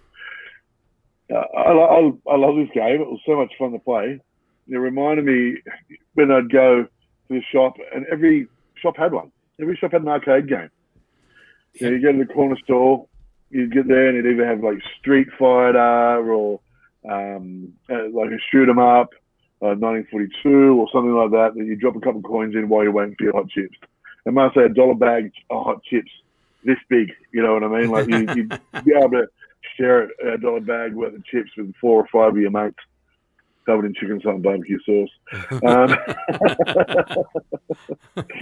Uh, 1.31 1.37
I, 1.57 1.71
I, 1.71 2.11
I 2.31 2.35
love 2.37 2.55
this 2.55 2.69
game. 2.73 3.01
It 3.01 3.07
was 3.07 3.21
so 3.25 3.37
much 3.37 3.51
fun 3.57 3.71
to 3.71 3.79
play. 3.79 4.19
It 4.67 4.77
reminded 4.77 5.25
me 5.25 5.57
when 6.13 6.31
I'd 6.31 6.51
go 6.51 6.83
to 6.83 6.89
the 7.29 7.41
shop, 7.51 7.73
and 7.93 8.05
every 8.11 8.47
shop 8.75 8.97
had 8.97 9.13
one. 9.13 9.31
Every 9.61 9.75
shop 9.75 9.91
had 9.91 10.01
an 10.01 10.07
arcade 10.07 10.47
game. 10.47 10.69
You, 11.73 11.89
know, 11.89 11.95
you 11.95 12.01
go 12.01 12.11
to 12.11 12.25
the 12.25 12.33
corner 12.33 12.57
store, 12.63 13.07
you'd 13.49 13.73
get 13.73 13.87
there, 13.87 14.09
and 14.09 14.17
it'd 14.17 14.33
either 14.33 14.45
have 14.45 14.63
like 14.63 14.77
Street 14.99 15.27
Fighter 15.37 16.31
or 16.31 16.59
um, 17.09 17.73
uh, 17.89 18.09
like 18.11 18.31
a 18.31 18.37
shoot 18.51 18.69
'em 18.69 18.79
up, 18.79 19.09
uh, 19.61 19.75
1942 19.75 20.79
or 20.79 20.87
something 20.91 21.13
like 21.13 21.31
that. 21.31 21.55
That 21.55 21.65
you 21.65 21.75
drop 21.75 21.95
a 21.95 21.99
couple 21.99 22.19
of 22.19 22.25
coins 22.25 22.55
in 22.55 22.69
while 22.69 22.83
you're 22.83 22.91
waiting 22.91 23.15
for 23.17 23.23
your 23.25 23.33
hot 23.33 23.49
chips. 23.49 23.77
And 24.25 24.35
must 24.35 24.55
say 24.55 24.63
a 24.63 24.69
dollar 24.69 24.95
bag 24.95 25.31
of 25.49 25.65
hot 25.65 25.83
chips 25.83 26.11
this 26.63 26.77
big. 26.89 27.11
You 27.31 27.41
know 27.43 27.53
what 27.53 27.63
I 27.63 27.67
mean? 27.67 27.89
Like 27.91 28.07
you, 28.07 28.19
you'd 28.35 28.85
be 28.85 28.93
able 28.95 29.11
to 29.11 29.27
share 29.77 30.09
a 30.25 30.37
dollar 30.37 30.59
bag 30.59 30.93
worth 30.93 31.15
of 31.15 31.25
chips 31.25 31.51
with 31.57 31.73
four 31.79 32.01
or 32.01 32.07
five 32.11 32.35
of 32.35 32.41
your 32.41 32.51
mates, 32.51 32.77
covered 33.65 33.85
in 33.85 33.93
chicken 33.93 34.19
salt 34.21 34.35
and 34.35 34.43
barbecue 34.43 34.79
sauce. 34.85 35.09
Um, 35.65 35.95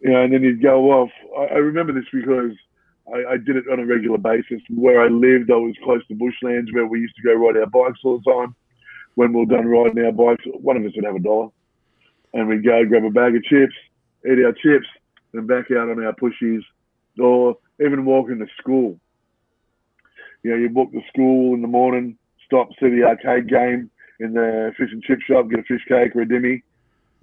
you 0.00 0.10
know, 0.10 0.22
and 0.22 0.32
then 0.32 0.42
you'd 0.42 0.62
go 0.62 0.90
off. 0.92 1.10
I, 1.38 1.54
I 1.54 1.58
remember 1.58 1.92
this 1.92 2.04
because 2.12 2.52
I, 3.12 3.32
I 3.32 3.36
did 3.36 3.56
it 3.56 3.64
on 3.72 3.80
a 3.80 3.86
regular 3.86 4.18
basis. 4.18 4.60
Where 4.68 5.02
I 5.02 5.08
lived, 5.08 5.50
I 5.50 5.56
was 5.56 5.74
close 5.82 6.06
to 6.08 6.14
bushlands 6.14 6.72
where 6.72 6.86
we 6.86 7.00
used 7.00 7.16
to 7.16 7.22
go 7.22 7.34
ride 7.34 7.56
our 7.56 7.66
bikes 7.66 8.00
all 8.04 8.20
the 8.24 8.30
time. 8.30 8.54
When 9.14 9.32
we 9.32 9.40
were 9.40 9.46
done 9.46 9.66
riding 9.66 10.04
our 10.04 10.12
bikes, 10.12 10.44
one 10.46 10.76
of 10.76 10.84
us 10.84 10.92
would 10.96 11.04
have 11.04 11.14
a 11.14 11.20
dollar, 11.20 11.48
and 12.32 12.48
we'd 12.48 12.64
go 12.64 12.84
grab 12.84 13.04
a 13.04 13.10
bag 13.10 13.36
of 13.36 13.44
chips, 13.44 13.74
eat 14.26 14.44
our 14.44 14.52
chips, 14.52 14.86
and 15.32 15.46
back 15.46 15.70
out 15.70 15.88
on 15.88 16.04
our 16.04 16.12
pushies, 16.14 16.62
or 17.18 17.56
even 17.80 18.04
walking 18.04 18.38
to 18.40 18.46
school. 18.58 18.98
You 20.44 20.50
know, 20.50 20.56
you 20.56 20.68
book 20.68 20.92
the 20.92 21.02
school 21.08 21.54
in 21.54 21.62
the 21.62 21.68
morning, 21.68 22.16
stop, 22.46 22.68
see 22.78 22.90
the 22.90 23.04
arcade 23.04 23.48
game 23.48 23.90
in 24.20 24.34
the 24.34 24.72
fish 24.76 24.92
and 24.92 25.02
chip 25.02 25.20
shop, 25.22 25.48
get 25.48 25.60
a 25.60 25.62
fish 25.64 25.82
cake 25.88 26.14
or 26.14 26.20
a 26.20 26.26
dimmy, 26.26 26.62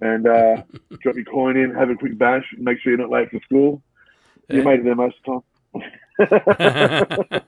and 0.00 0.26
uh, 0.26 0.62
drop 1.00 1.14
your 1.14 1.24
coin 1.24 1.56
in, 1.56 1.72
have 1.74 1.88
a 1.88 1.94
quick 1.94 2.18
bash, 2.18 2.44
make 2.58 2.80
sure 2.80 2.90
you're 2.92 3.00
not 3.00 3.10
late 3.10 3.30
for 3.30 3.40
school. 3.44 3.80
You 4.48 4.62
made 4.64 4.80
it 4.80 4.84
there 4.84 4.96
most 4.96 5.16
of 5.24 5.42
the 5.72 5.78
time. 5.78 5.92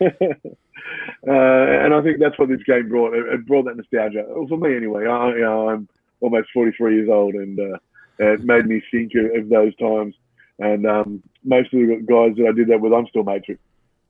uh, 0.00 1.30
and 1.30 1.94
I 1.94 2.02
think 2.02 2.18
that's 2.18 2.38
what 2.38 2.48
this 2.48 2.62
game 2.64 2.88
brought. 2.88 3.14
It, 3.14 3.26
it 3.26 3.46
brought 3.46 3.64
that 3.66 3.76
nostalgia 3.76 4.24
Well, 4.28 4.48
for 4.48 4.58
me, 4.58 4.76
anyway. 4.76 5.06
I, 5.06 5.28
you 5.30 5.40
know, 5.40 5.68
I'm 5.70 5.88
almost 6.20 6.48
43 6.52 6.96
years 6.96 7.08
old, 7.08 7.34
and 7.34 7.58
uh, 7.58 7.78
it 8.18 8.44
made 8.44 8.66
me 8.66 8.82
think 8.90 9.12
of, 9.14 9.44
of 9.44 9.48
those 9.48 9.74
times. 9.76 10.14
And 10.58 10.86
um, 10.86 11.22
most 11.44 11.72
of 11.72 11.78
the 11.78 12.04
guys 12.04 12.36
that 12.36 12.48
I 12.48 12.52
did 12.52 12.68
that 12.68 12.80
with, 12.80 12.92
I'm 12.92 13.06
still 13.06 13.22
mates 13.22 13.46
with. 13.48 13.58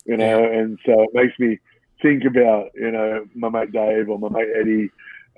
You 0.08 0.16
know, 0.16 0.42
and 0.44 0.78
so 0.84 1.02
it 1.02 1.10
makes 1.12 1.38
me 1.38 1.58
think 2.02 2.24
about 2.24 2.70
you 2.74 2.90
know 2.90 3.24
my 3.34 3.48
mate 3.48 3.70
Dave 3.72 4.08
or 4.08 4.18
my 4.18 4.28
mate 4.30 4.48
Eddie. 4.58 4.90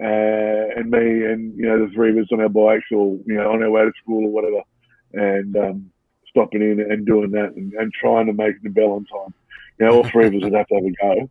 Uh, 0.02 0.64
and 0.80 0.90
me, 0.90 1.24
and 1.26 1.54
you 1.58 1.66
know, 1.66 1.84
the 1.84 1.92
three 1.92 2.08
of 2.10 2.16
us 2.16 2.28
on 2.32 2.40
our 2.40 2.48
bikes, 2.48 2.86
or 2.90 3.18
you 3.26 3.34
know, 3.34 3.50
on 3.52 3.62
our 3.62 3.70
way 3.70 3.82
to 3.84 3.92
school 4.02 4.24
or 4.24 4.30
whatever, 4.30 4.62
and 5.12 5.54
um, 5.58 5.90
stopping 6.30 6.62
in 6.62 6.80
and 6.80 7.04
doing 7.04 7.32
that, 7.32 7.52
and, 7.54 7.74
and 7.74 7.92
trying 7.92 8.24
to 8.24 8.32
make 8.32 8.62
the 8.62 8.70
bell 8.70 8.92
on 8.92 9.04
time. 9.04 9.34
You 9.78 9.84
know, 9.86 9.96
all 9.96 10.04
three 10.08 10.26
of 10.26 10.34
us 10.34 10.42
would 10.42 10.54
have 10.54 10.66
to 10.68 10.74
have 10.76 10.84
a 10.84 10.90
go, 10.92 11.30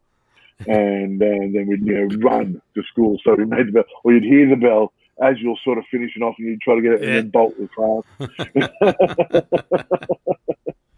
and, 0.71 1.19
uh, 1.19 1.25
then 1.25 1.65
we'd 1.67 1.83
you 1.83 1.93
know 2.05 2.15
run 2.17 2.61
to 2.75 2.83
school. 2.83 3.17
So 3.23 3.33
we 3.33 3.45
made 3.45 3.69
the 3.69 3.71
bell, 3.71 3.85
or 4.03 4.13
you'd 4.13 4.23
hear 4.23 4.47
the 4.47 4.55
bell 4.55 4.93
as 5.19 5.39
you're 5.39 5.57
sort 5.63 5.79
of 5.79 5.85
finishing 5.89 6.21
off, 6.21 6.35
and 6.37 6.49
you'd 6.49 6.61
try 6.61 6.75
to 6.75 6.81
get 6.81 6.91
it 6.93 7.01
Yeah. 7.01 7.07
and 7.07 7.15
then 7.17 7.29
bolt 7.31 7.55
the 7.57 7.67
class. 7.73 8.03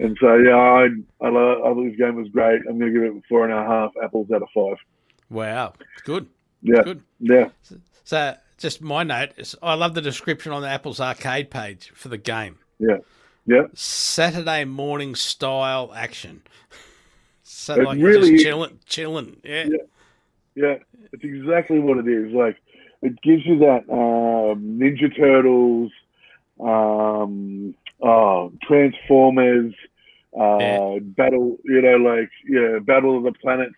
and 0.00 0.16
so 0.20 0.36
yeah, 0.36 0.54
I 0.56 0.86
I, 1.20 1.28
love, 1.30 1.58
I 1.60 1.74
thought 1.74 1.84
this 1.84 1.96
game 1.98 2.16
was 2.16 2.28
great. 2.28 2.60
I'm 2.68 2.78
going 2.78 2.92
to 2.92 3.00
give 3.00 3.16
it 3.16 3.22
four 3.28 3.44
and 3.44 3.52
a 3.52 3.62
half 3.64 3.92
apples 4.02 4.28
out 4.34 4.42
of 4.42 4.48
five. 4.54 4.76
wow, 5.30 5.72
good, 6.04 6.26
Yeah, 6.62 6.82
good. 6.82 7.02
yeah, 7.20 7.48
So, 8.04 8.34
just 8.58 8.80
my 8.82 9.02
note 9.02 9.30
is 9.36 9.56
I 9.62 9.74
love 9.74 9.94
the 9.94 10.02
description 10.02 10.52
on 10.52 10.62
the 10.62 10.68
Apple's 10.68 11.00
arcade 11.00 11.50
page 11.50 11.90
for 11.94 12.08
the 12.08 12.18
game. 12.18 12.58
yeah, 12.78 12.98
yeah. 13.46 13.62
Saturday 13.74 14.64
morning 14.64 15.14
style 15.14 15.92
action. 15.94 16.42
So 17.42 17.74
It 17.74 17.84
like 17.84 17.98
really- 17.98 18.32
just 18.32 18.44
chilling, 18.44 18.78
chilling. 18.86 19.36
Yeah. 19.44 19.64
Yeah. 19.68 19.76
Yeah, 20.56 20.74
it's 21.12 21.24
exactly 21.24 21.80
what 21.80 21.98
it 21.98 22.06
is. 22.08 22.32
Like, 22.32 22.56
it 23.02 23.20
gives 23.22 23.44
you 23.44 23.58
that 23.58 23.82
um, 23.90 24.78
Ninja 24.78 25.14
Turtles, 25.14 25.90
um, 26.60 27.74
oh, 28.02 28.52
Transformers, 28.62 29.74
uh, 30.38 30.58
Yeah. 30.60 30.98
Battle, 31.00 31.58
you 31.64 31.82
know, 31.82 31.96
like, 31.96 32.30
yeah, 32.48 32.78
Battle 32.80 33.16
of 33.16 33.24
the 33.24 33.32
Planets 33.32 33.74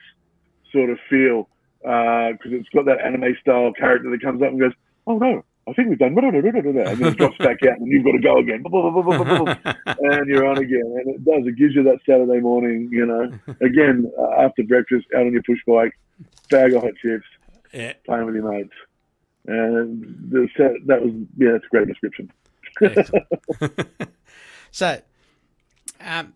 sort 0.73 0.91
of 0.91 0.99
feel. 1.09 1.49
Because 1.81 2.53
it's 2.53 2.69
got 2.71 2.87
that 2.87 3.01
anime 3.01 3.37
style 3.41 3.73
character 3.73 4.11
that 4.11 4.21
comes 4.21 4.43
up 4.43 4.49
and 4.49 4.59
goes, 4.59 4.73
oh 5.07 5.19
no, 5.19 5.45
I 5.69 5.73
think 5.73 5.89
we've 5.89 5.99
done, 5.99 6.17
and 6.17 7.01
then 7.01 7.09
it 7.09 7.17
drops 7.19 7.39
back 7.39 7.59
out 7.65 7.79
and 7.79 7.89
you've 7.89 8.05
got 8.05 8.13
to 8.13 8.19
go 8.21 8.39
again. 8.39 8.63
and 9.87 10.29
you're 10.29 10.47
on 10.47 10.59
again. 10.59 10.95
And 11.05 11.15
it 11.17 11.25
does. 11.25 11.47
It 11.47 11.57
gives 11.57 11.75
you 11.75 11.83
that 11.85 11.99
Saturday 12.07 12.41
morning, 12.41 12.89
you 12.93 13.05
know, 13.05 13.33
again, 13.61 14.11
uh, 14.17 14.43
after 14.43 14.63
breakfast, 14.63 15.07
out 15.15 15.27
on 15.27 15.33
your 15.33 15.43
push 15.43 15.59
bike, 15.67 15.93
bag 16.51 16.73
of 16.73 16.83
hot 16.83 16.93
chips, 17.03 17.25
yeah. 17.73 17.95
playing 18.05 18.27
with 18.27 18.37
your 18.37 18.51
mates. 18.51 18.73
And 19.47 20.31
the 20.31 20.49
set, 20.57 20.73
that 20.87 21.03
was, 21.03 21.13
yeah, 21.37 21.53
that's 21.53 21.65
a 21.65 21.69
great 21.69 21.89
description. 21.89 22.31
So, 24.73 25.01
um, 26.01 26.35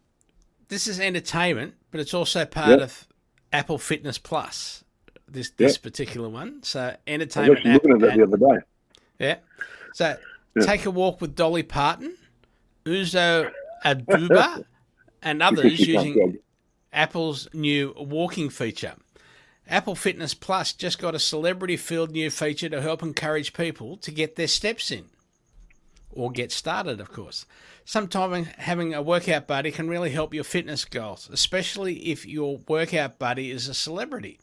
this 0.68 0.87
is 0.87 0.98
entertainment, 0.98 1.74
but 1.90 2.00
it's 2.00 2.14
also 2.14 2.46
part 2.46 2.70
Yep. 2.70 2.81
of 2.81 3.09
Apple 3.53 3.76
Fitness 3.76 4.16
Plus. 4.18 4.83
This 5.29 5.50
this 5.50 5.74
Yep. 5.74 5.83
particular 5.83 6.29
one. 6.29 6.62
So 6.62 6.81
I 6.81 6.85
was 6.87 6.98
entertainment. 7.07 7.64
looking 7.66 7.92
at 7.92 8.00
that 8.00 8.16
the 8.16 8.22
other 8.22 8.37
day. 8.38 8.64
yeah. 9.18 9.37
So 9.92 10.16
take 10.62 10.87
a 10.87 10.90
walk 10.90 11.20
with 11.20 11.35
Dolly 11.37 11.62
Parton, 11.62 12.16
Uzo 12.87 13.50
Aduba, 13.85 14.64
and 15.22 15.42
others 15.42 15.79
using. 15.81 16.38
Apple's 16.92 17.46
new 17.53 17.94
walking 17.96 18.48
feature. 18.48 18.94
Apple 19.68 19.94
Fitness 19.94 20.35
Plus 20.35 20.72
just 20.72 20.98
got 20.98 21.14
a 21.14 21.20
celebrity 21.20 21.76
filled 21.76 22.11
new 22.11 22.31
feature 22.31 22.68
to 22.68 22.81
help 22.83 23.03
encourage 23.03 23.53
people 23.53 23.96
to 23.98 24.11
get 24.11 24.35
their 24.35 24.48
steps 24.48 24.90
in 24.90 25.05
or 26.12 26.31
get 26.31 26.53
started, 26.53 27.01
of 27.01 27.12
course. 27.12 27.46
Sometimes 27.85 28.49
having 28.59 28.94
a 28.94 29.03
workout 29.03 29.46
buddy 29.46 29.70
can 29.70 29.88
really 29.88 30.11
help 30.11 30.35
your 30.35 30.44
fitness 30.44 30.85
goals, 30.85 31.29
especially 31.33 32.11
if 32.11 32.27
your 32.27 32.59
workout 32.68 33.18
buddy 33.18 33.51
is 33.51 33.68
a 33.68 33.75
celebrity. 33.75 34.38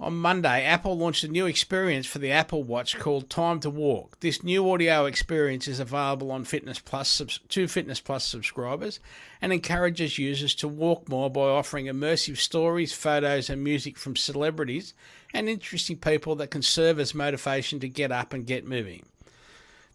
On 0.00 0.16
Monday, 0.16 0.64
Apple 0.64 0.96
launched 0.96 1.24
a 1.24 1.28
new 1.28 1.44
experience 1.44 2.06
for 2.06 2.20
the 2.20 2.32
Apple 2.32 2.62
Watch 2.62 2.98
called 2.98 3.28
Time 3.28 3.60
to 3.60 3.68
Walk. 3.68 4.18
This 4.20 4.42
new 4.42 4.70
audio 4.70 5.04
experience 5.04 5.68
is 5.68 5.78
available 5.78 6.30
on 6.32 6.44
Fitness 6.44 6.78
Plus 6.78 7.20
to 7.50 7.68
Fitness 7.68 8.00
Plus 8.00 8.24
subscribers 8.24 8.98
and 9.42 9.52
encourages 9.52 10.18
users 10.18 10.54
to 10.54 10.68
walk 10.68 11.06
more 11.10 11.28
by 11.28 11.42
offering 11.42 11.84
immersive 11.84 12.38
stories, 12.38 12.94
photos, 12.94 13.50
and 13.50 13.62
music 13.62 13.98
from 13.98 14.16
celebrities 14.16 14.94
and 15.34 15.50
interesting 15.50 15.98
people 15.98 16.34
that 16.36 16.50
can 16.50 16.62
serve 16.62 16.98
as 16.98 17.14
motivation 17.14 17.78
to 17.80 17.88
get 17.88 18.10
up 18.10 18.32
and 18.32 18.46
get 18.46 18.66
moving. 18.66 19.04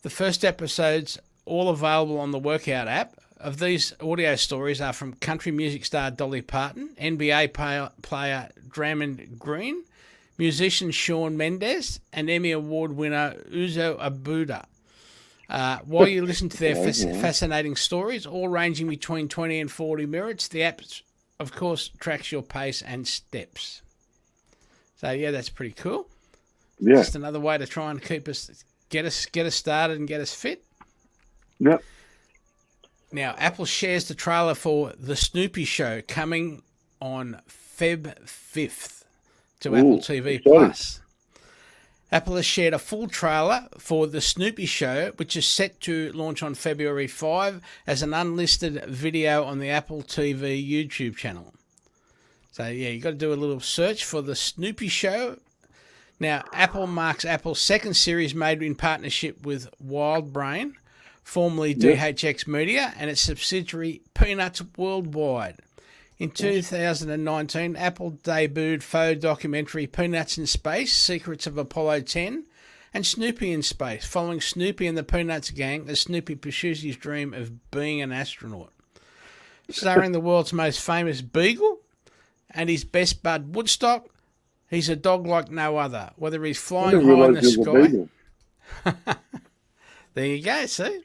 The 0.06 0.12
first 0.12 0.46
episodes, 0.46 1.18
all 1.46 1.68
available 1.68 2.20
on 2.20 2.30
the 2.30 2.38
Workout 2.38 2.88
app, 2.88 3.16
of 3.40 3.58
these 3.58 3.92
audio 4.00 4.36
stories 4.36 4.80
are 4.80 4.94
from 4.94 5.16
country 5.16 5.52
music 5.52 5.84
star 5.84 6.12
Dolly 6.12 6.44
Parton, 6.44 6.90
NBA 7.02 7.56
player, 7.56 7.90
player 8.04 8.50
Draymond 8.70 9.40
Green, 9.40 9.84
musician 10.38 10.92
Shawn 10.92 11.38
Mendes, 11.38 12.00
and 12.14 12.30
Emmy 12.30 12.52
Award 12.52 12.92
winner 12.92 13.34
Uzo 13.50 13.98
Abuda. 13.98 14.66
Uh, 15.50 15.80
while 15.86 16.08
you 16.08 16.24
listen 16.24 16.50
to 16.50 16.58
their 16.58 16.76
fas- 16.86 17.04
fascinating 17.04 17.76
stories, 17.76 18.28
all 18.28 18.48
ranging 18.48 18.88
between 18.88 19.28
20 19.28 19.60
and 19.60 19.72
40 19.72 20.06
minutes, 20.06 20.48
the 20.50 20.62
app, 20.62 20.82
of 21.40 21.52
course, 21.52 21.90
tracks 22.00 22.32
your 22.32 22.44
pace 22.44 22.84
and 22.84 23.08
steps. 23.08 23.82
So, 24.98 25.10
yeah, 25.10 25.32
that's 25.32 25.50
pretty 25.50 25.74
cool. 25.74 26.08
Yeah, 26.80 26.98
Just 26.98 27.16
another 27.16 27.40
way 27.40 27.58
to 27.58 27.66
try 27.66 27.90
and 27.90 28.00
keep 28.00 28.28
us, 28.28 28.64
get 28.90 29.06
us, 29.06 29.26
get 29.26 29.46
us 29.46 29.56
started 29.56 29.98
and 29.98 30.08
get 30.08 30.22
us 30.22 30.34
fit. 30.34 30.64
Yep. 31.60 31.84
Now, 33.12 33.36
Apple 33.38 33.66
shares 33.66 34.08
the 34.08 34.16
trailer 34.16 34.56
for 34.56 34.94
The 35.00 35.16
Snoopy 35.16 35.66
Show 35.66 36.02
coming 36.08 36.64
on 37.00 37.40
Feb 37.48 38.26
5th 38.26 39.04
to 39.62 39.72
Ooh, 39.72 39.76
Apple 39.78 39.98
TV. 40.00 40.44
Plus. 40.44 41.00
Apple 42.12 42.36
has 42.36 42.46
shared 42.46 42.74
a 42.74 42.80
full 42.80 43.08
trailer 43.08 43.68
for 43.78 44.08
The 44.08 44.22
Snoopy 44.22 44.66
Show, 44.66 45.12
which 45.18 45.36
is 45.36 45.46
set 45.46 45.80
to 45.82 46.12
launch 46.12 46.44
on 46.44 46.56
February 46.56 47.08
5 47.08 47.62
as 47.88 48.02
an 48.02 48.14
unlisted 48.14 48.86
video 48.86 49.44
on 49.44 49.60
the 49.60 49.70
Apple 49.70 50.04
TV 50.04 50.66
YouTube 50.66 51.16
channel. 51.16 51.54
So, 52.52 52.68
yeah, 52.68 52.90
you 52.90 53.02
got 53.02 53.10
to 53.12 53.16
do 53.16 53.34
a 53.34 53.36
little 53.36 53.60
search 53.60 54.06
for 54.06 54.22
The 54.22 54.36
Snoopy 54.36 54.88
Show. 54.88 55.40
Now, 56.20 56.44
Apple 56.54 56.88
marks 56.88 57.26
Apple's 57.26 57.60
second 57.60 57.96
series 57.96 58.34
made 58.34 58.64
in 58.64 58.76
partnership 58.76 59.46
with 59.46 59.70
WildBrain 59.84 60.74
formerly 61.26 61.74
DHX 61.76 62.48
Media, 62.48 62.94
and 62.98 63.10
its 63.10 63.20
subsidiary 63.20 64.04
Peanuts 64.14 64.62
Worldwide. 64.78 65.58
In 66.18 66.30
2019, 66.30 67.76
Apple 67.76 68.20
debuted 68.24 68.84
faux 68.84 69.20
documentary 69.20 69.88
Peanuts 69.88 70.38
in 70.38 70.46
Space 70.46 70.96
Secrets 70.96 71.46
of 71.46 71.58
Apollo 71.58 72.02
10 72.02 72.46
and 72.94 73.06
Snoopy 73.06 73.52
in 73.52 73.64
Space, 73.64 74.06
following 74.06 74.40
Snoopy 74.40 74.88
and 74.88 74.98
the 74.98 75.04
Peanuts 75.04 75.50
gang 75.50 75.90
as 75.90 76.00
Snoopy 76.00 76.36
pursues 76.36 76.84
his 76.84 76.96
dream 76.96 77.34
of 77.34 77.72
being 77.72 78.02
an 78.02 78.14
astronaut. 78.14 78.72
Starring 79.70 80.12
the 80.12 80.20
world's 80.22 80.54
most 80.54 80.80
famous 80.80 81.22
beagle 81.22 81.80
and 82.52 82.70
his 82.70 82.86
best 82.86 83.24
bud 83.24 83.56
Woodstock, 83.56 84.08
he's 84.70 84.90
a 84.90 84.96
dog 84.96 85.26
like 85.28 85.50
no 85.50 85.78
other, 85.78 86.12
whether 86.16 86.44
he's 86.44 86.58
flying 86.58 87.02
high 87.02 87.26
in 87.26 87.34
the 87.34 87.42
there 87.42 87.74
was 87.74 87.94
a 87.94 88.92
sky. 88.92 89.16
There 90.16 90.26
you 90.26 90.42
go, 90.42 90.66
see? 90.66 91.02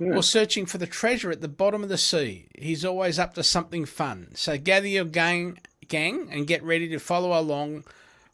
Yeah. 0.00 0.16
Or 0.16 0.22
searching 0.22 0.66
for 0.66 0.78
the 0.78 0.86
treasure 0.86 1.30
at 1.30 1.42
the 1.42 1.48
bottom 1.48 1.82
of 1.82 1.90
the 1.90 1.98
sea. 1.98 2.46
He's 2.58 2.84
always 2.84 3.18
up 3.18 3.34
to 3.34 3.44
something 3.44 3.84
fun. 3.84 4.28
So 4.34 4.58
gather 4.58 4.88
your 4.88 5.04
gang, 5.04 5.58
gang 5.86 6.28
and 6.32 6.46
get 6.46 6.62
ready 6.64 6.88
to 6.88 6.98
follow 6.98 7.38
along 7.38 7.84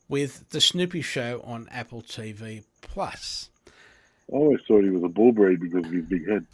with 0.08 0.48
the 0.50 0.60
Snoopy 0.60 1.02
Show 1.02 1.42
on 1.44 1.68
Apple 1.70 2.02
TV 2.02 2.62
Plus. 2.80 3.50
I 4.32 4.36
always 4.36 4.60
thought 4.66 4.84
he 4.84 4.90
was 4.90 5.02
a 5.02 5.08
bull 5.08 5.32
breed 5.32 5.60
because 5.60 5.84
of 5.84 5.92
his 5.92 6.04
big 6.06 6.28
head. 6.28 6.46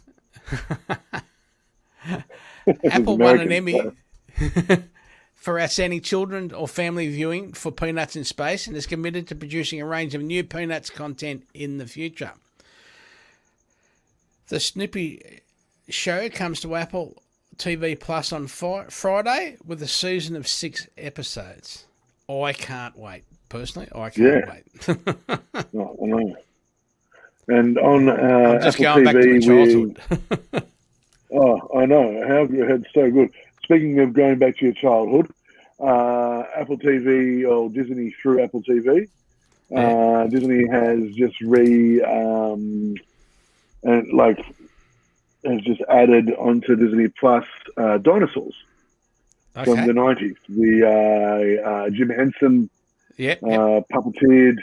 Apple 2.91 3.17
won 3.17 3.39
an 3.39 3.51
Emmy 3.51 3.79
for 5.47 5.61
outstanding 5.61 6.01
children 6.01 6.51
or 6.51 6.67
family 6.67 7.07
viewing 7.07 7.53
for 7.53 7.71
Peanuts 7.71 8.17
in 8.17 8.25
Space 8.25 8.67
and 8.67 8.75
is 8.75 8.85
committed 8.85 9.29
to 9.29 9.33
producing 9.35 9.79
a 9.79 9.85
range 9.85 10.13
of 10.13 10.21
new 10.21 10.43
Peanuts 10.43 10.89
content 10.89 11.47
in 11.53 11.77
the 11.77 11.87
future. 11.87 12.33
The 14.49 14.59
Snoopy 14.59 15.39
show 15.87 16.27
comes 16.27 16.59
to 16.59 16.75
Apple 16.75 17.23
TV 17.55 17.97
Plus 17.97 18.33
on 18.33 18.47
Friday 18.47 19.55
with 19.65 19.81
a 19.81 19.87
season 19.87 20.35
of 20.35 20.49
six 20.49 20.85
episodes. 20.97 21.85
I 22.27 22.51
can't 22.51 22.99
wait. 22.99 23.23
Personally, 23.47 23.87
I 23.95 24.09
can't 24.09 24.45
Yeah. 24.85 24.97
wait. 25.73 26.35
And 27.47 27.77
on 27.77 28.09
uh, 28.09 28.59
Apple 28.61 28.83
going 28.83 29.03
back 29.05 29.13
to 29.13 29.21
TV, 29.21 29.47
my 29.47 29.63
we, 29.63 29.93
childhood. 29.93 30.67
oh, 31.33 31.79
I 31.79 31.85
know. 31.85 32.25
How 32.27 32.39
have 32.39 32.53
you 32.53 32.65
had 32.65 32.85
so 32.93 33.09
good? 33.09 33.29
Speaking 33.63 33.97
of 34.01 34.11
going 34.11 34.39
back 34.39 34.57
to 34.57 34.65
your 34.65 34.73
childhood, 34.73 35.31
uh, 35.79 36.43
Apple 36.55 36.77
TV 36.77 37.47
or 37.49 37.69
Disney 37.69 38.13
through 38.21 38.43
Apple 38.43 38.63
TV, 38.63 39.07
uh, 39.75 40.27
Disney 40.27 40.67
has 40.67 40.99
just 41.15 41.35
re 41.41 42.01
um, 42.01 42.95
and 43.83 44.13
like 44.13 44.39
has 45.45 45.61
just 45.61 45.81
added 45.89 46.31
onto 46.33 46.75
Disney 46.75 47.09
Plus 47.19 47.45
uh, 47.77 47.97
dinosaurs 47.99 48.55
from 49.65 49.85
the 49.87 49.93
nineties. 49.93 50.35
The 50.49 51.61
uh, 51.63 51.69
uh, 51.69 51.89
Jim 51.89 52.09
Henson 52.09 52.69
Yeah. 53.17 53.35
uh, 53.43 53.81
puppeteered 53.93 54.57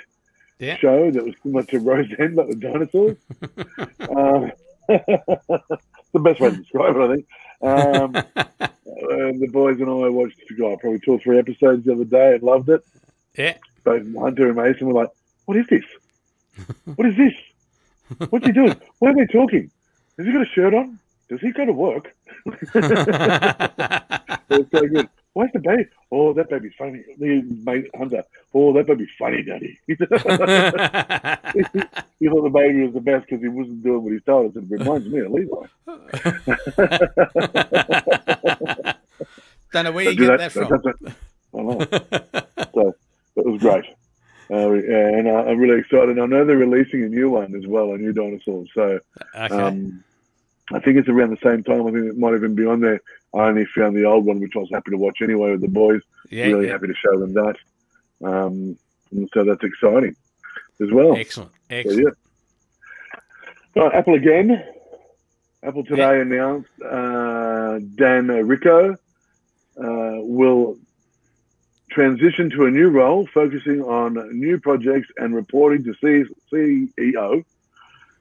Yeah. 0.58 0.76
show 0.76 1.10
that 1.10 1.24
was 1.24 1.34
similar 1.42 1.64
to 1.64 1.78
Roseanne, 1.78 2.34
but 2.34 2.48
with 2.48 2.60
dinosaurs. 2.60 3.16
uh, 4.00 4.48
the 4.88 6.20
best 6.20 6.40
way 6.40 6.50
to 6.50 6.56
describe 6.56 6.96
it, 6.96 7.00
I 7.02 7.14
think. 7.14 7.26
Um, 7.64 8.12
the 9.40 9.48
boys 9.50 9.80
and 9.80 9.88
I 9.88 10.08
watched 10.08 10.38
oh, 10.60 10.76
probably 10.76 11.00
two 11.00 11.12
or 11.12 11.18
three 11.18 11.38
episodes 11.38 11.84
the 11.84 11.92
other 11.92 12.04
day 12.04 12.34
and 12.34 12.42
loved 12.42 12.68
it. 12.68 12.84
yeah. 13.36 13.56
Both 13.84 14.02
Hunter 14.14 14.48
and 14.48 14.56
Mason 14.56 14.86
were 14.86 14.94
like, 14.94 15.10
"What 15.46 15.56
is 15.56 15.66
this? 15.68 15.84
What 16.94 17.06
is 17.06 17.16
this? 17.16 17.34
What's 18.30 18.46
he 18.46 18.52
doing? 18.52 18.76
Why 18.98 19.10
are 19.10 19.14
they 19.14 19.26
talking? 19.26 19.70
Has 20.16 20.26
he 20.26 20.32
got 20.32 20.42
a 20.42 20.46
shirt 20.46 20.72
on? 20.74 20.98
Does 21.28 21.40
he 21.40 21.50
go 21.52 21.64
to 21.64 21.72
work?" 21.72 22.14
It's 24.50 24.70
so 24.70 24.86
good. 24.86 25.08
Why's 25.34 25.50
the 25.52 25.58
baby? 25.58 25.86
Oh, 26.12 26.32
that 26.32 26.48
baby's 26.48 26.72
funny. 26.78 27.02
The 27.18 27.42
mate 27.42 27.90
Hunter. 27.96 28.22
Oh, 28.54 28.72
that 28.72 28.86
baby's 28.86 29.10
funny, 29.18 29.42
Daddy. 29.42 29.76
he 29.86 29.96
thought 29.96 30.08
the 32.42 32.50
baby 32.54 32.84
was 32.84 32.94
the 32.94 33.00
best 33.00 33.26
because 33.26 33.42
he 33.42 33.48
wasn't 33.48 33.82
doing 33.82 34.04
what 34.04 34.12
he 34.12 34.20
told 34.20 34.56
us. 34.56 34.62
It 34.62 34.70
reminds 34.70 35.08
me 35.08 35.18
of 35.18 35.32
Levi. 35.32 35.66
Don't 39.72 39.84
know 39.84 39.92
where 39.92 40.08
you 40.08 40.16
get 40.16 40.38
that, 40.38 40.52
from. 40.52 40.68
that's- 40.68 41.14
I 41.52 41.62
know. 41.62 41.80
so 42.72 42.94
it 43.36 43.46
was 43.46 43.60
great. 43.60 43.84
Uh, 44.50 44.70
and 44.70 45.26
uh, 45.26 45.44
I'm 45.46 45.58
really 45.58 45.80
excited. 45.80 46.16
I 46.18 46.26
know 46.26 46.44
they're 46.44 46.56
releasing 46.56 47.02
a 47.02 47.08
new 47.08 47.30
one 47.30 47.56
as 47.56 47.66
well, 47.66 47.92
a 47.92 47.98
new 47.98 48.12
dinosaur. 48.12 48.66
So 48.72 49.00
okay. 49.34 49.54
um, 49.54 50.04
I 50.72 50.80
think 50.80 50.96
it's 50.96 51.08
around 51.08 51.30
the 51.30 51.48
same 51.48 51.62
time. 51.62 51.86
I 51.86 51.90
think 51.90 52.06
it 52.06 52.18
might 52.18 52.34
even 52.34 52.54
be 52.54 52.66
on 52.66 52.80
there. 52.80 53.00
I 53.34 53.48
only 53.48 53.66
found 53.66 53.96
the 53.96 54.04
old 54.04 54.24
one, 54.24 54.40
which 54.40 54.52
I 54.56 54.60
was 54.60 54.70
happy 54.72 54.92
to 54.92 54.96
watch 54.96 55.20
anyway 55.20 55.50
with 55.50 55.60
the 55.60 55.68
boys. 55.68 56.00
yeah. 56.30 56.44
really 56.46 56.66
yeah. 56.66 56.72
happy 56.72 56.86
to 56.86 56.94
show 56.94 57.18
them 57.18 57.34
that. 57.34 57.56
Um, 58.22 58.78
and 59.10 59.28
so 59.34 59.44
that's 59.44 59.62
exciting 59.62 60.16
as 60.80 60.90
well. 60.90 61.16
Excellent. 61.16 61.50
So, 61.50 61.56
Excellent. 61.70 62.16
yeah. 63.76 63.82
Uh, 63.82 63.90
Apple 63.92 64.14
again. 64.14 64.64
Apple 65.62 65.84
today 65.84 66.20
announced 66.20 66.68
uh, 66.82 67.80
Dan 67.96 68.28
Riccio 68.28 68.92
uh, 68.92 68.96
will 69.76 70.76
transition 71.90 72.50
to 72.50 72.66
a 72.66 72.70
new 72.70 72.88
role, 72.88 73.26
focusing 73.32 73.80
on 73.82 74.14
new 74.38 74.60
projects 74.60 75.08
and 75.16 75.34
reporting 75.34 75.84
to 75.84 75.94
C- 75.94 76.30
CEO 76.52 77.44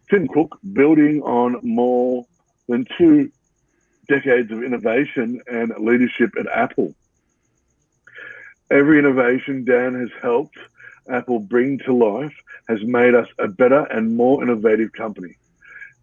Tim 0.10 0.27
Cook, 0.27 0.58
building 0.73 1.21
on 1.23 1.60
more 1.63 2.25
than 2.67 2.86
two 2.97 3.32
decades 4.08 4.52
of 4.52 4.63
innovation 4.63 5.41
and 5.47 5.73
leadership 5.80 6.32
at 6.39 6.47
Apple. 6.47 6.93
Every 8.71 8.99
innovation 8.99 9.65
Dan 9.65 9.99
has 9.99 10.10
helped 10.21 10.58
Apple 11.10 11.39
bring 11.39 11.80
to 11.80 11.93
life 11.93 12.34
has 12.69 12.82
made 12.84 13.13
us 13.13 13.28
a 13.39 13.47
better 13.47 13.84
and 13.86 14.15
more 14.15 14.41
innovative 14.41 14.93
company. 14.93 15.38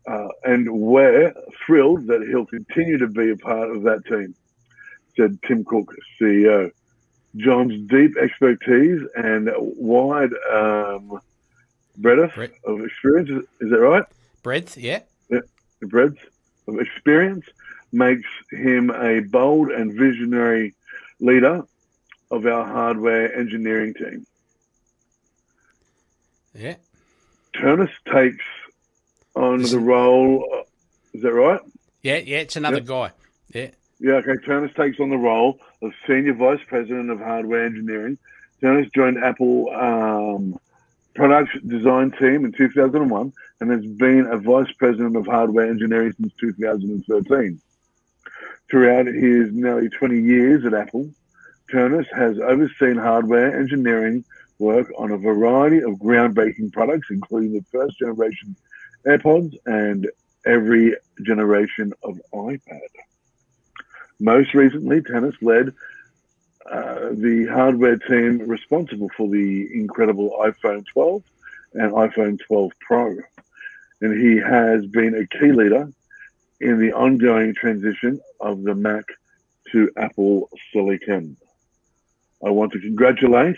Uh, 0.06 0.28
and 0.44 0.70
we're 0.70 1.32
thrilled 1.64 2.06
that 2.06 2.26
he'll 2.28 2.46
continue 2.46 2.98
to 2.98 3.06
be 3.06 3.30
a 3.30 3.36
part 3.36 3.70
of 3.70 3.82
that 3.82 4.04
team, 4.06 4.34
said 5.16 5.38
Tim 5.46 5.64
Cook, 5.64 5.94
CEO. 6.20 6.70
John's 7.36 7.88
deep 7.88 8.16
expertise 8.16 9.00
and 9.14 9.50
wide 9.56 10.30
um, 10.52 11.20
breadth 11.98 12.34
Brett. 12.34 12.50
of 12.64 12.84
experience, 12.84 13.30
is, 13.60 13.70
that 13.70 13.78
right? 13.78 14.04
Breadth. 14.42 14.76
Yeah. 14.76 15.00
The 15.28 15.42
breadth 15.86 16.18
experience 16.78 17.44
makes 17.92 18.28
him 18.50 18.90
a 18.90 19.20
bold 19.20 19.70
and 19.70 19.92
visionary 19.92 20.74
leader 21.20 21.62
of 22.30 22.46
our 22.46 22.64
hardware 22.64 23.34
engineering 23.34 23.94
team. 23.94 24.26
Yeah. 26.54 26.76
Ternus 27.54 27.90
takes 28.12 28.44
on 29.34 29.62
Is 29.62 29.72
the 29.72 29.78
role. 29.80 30.64
Is 31.12 31.22
that 31.22 31.32
right? 31.32 31.60
Yeah. 32.02 32.16
Yeah. 32.18 32.38
It's 32.38 32.56
another 32.56 32.76
Yep. 32.78 32.86
guy. 32.86 33.10
Yeah. 33.52 33.70
Yeah, 34.02 34.12
okay. 34.14 34.36
Ternus 34.46 34.74
takes 34.76 34.98
on 34.98 35.10
the 35.10 35.18
role 35.18 35.58
of 35.82 35.92
Senior 36.06 36.32
Vice 36.34 36.60
President 36.66 37.10
of 37.10 37.18
Hardware 37.18 37.66
Engineering. 37.66 38.16
Turnus 38.62 38.90
joined 38.94 39.18
Apple 39.22 39.68
um, 39.74 40.58
Product 41.14 41.68
Design 41.68 42.12
Team 42.12 42.44
in 42.44 42.52
2001 42.52 43.32
and 43.60 43.70
has 43.70 43.84
been 43.84 44.26
a 44.30 44.38
Vice 44.38 44.72
President 44.78 45.16
of 45.16 45.26
Hardware 45.26 45.68
Engineering 45.68 46.14
since 46.18 46.32
2013. 46.40 47.60
Throughout 48.70 49.06
his 49.06 49.52
nearly 49.52 49.88
20 49.88 50.20
years 50.20 50.64
at 50.64 50.74
Apple, 50.74 51.10
Ternus 51.70 52.06
has 52.14 52.38
overseen 52.38 52.96
hardware 52.96 53.58
engineering 53.58 54.24
work 54.58 54.92
on 54.96 55.10
a 55.10 55.16
variety 55.16 55.78
of 55.78 55.94
groundbreaking 55.94 56.72
products, 56.72 57.08
including 57.10 57.54
the 57.54 57.64
first 57.72 57.98
generation 57.98 58.54
AirPods 59.06 59.54
and 59.66 60.08
every 60.46 60.94
generation 61.22 61.92
of 62.02 62.20
iPad. 62.32 62.80
Most 64.20 64.54
recently, 64.54 65.00
Ternus 65.00 65.36
led 65.40 65.74
uh, 66.66 67.10
the 67.12 67.46
hardware 67.50 67.96
team 67.96 68.38
responsible 68.38 69.10
for 69.16 69.28
the 69.28 69.68
incredible 69.72 70.36
iPhone 70.40 70.84
12 70.86 71.22
and 71.74 71.92
iPhone 71.92 72.38
12 72.46 72.72
Pro. 72.80 73.16
And 74.00 74.20
he 74.20 74.36
has 74.38 74.86
been 74.86 75.14
a 75.14 75.26
key 75.26 75.52
leader 75.52 75.90
in 76.60 76.78
the 76.78 76.92
ongoing 76.92 77.54
transition 77.54 78.20
of 78.40 78.62
the 78.62 78.74
Mac 78.74 79.04
to 79.72 79.90
Apple 79.96 80.50
Silicon. 80.72 81.36
I 82.44 82.50
want 82.50 82.72
to 82.72 82.80
congratulate 82.80 83.56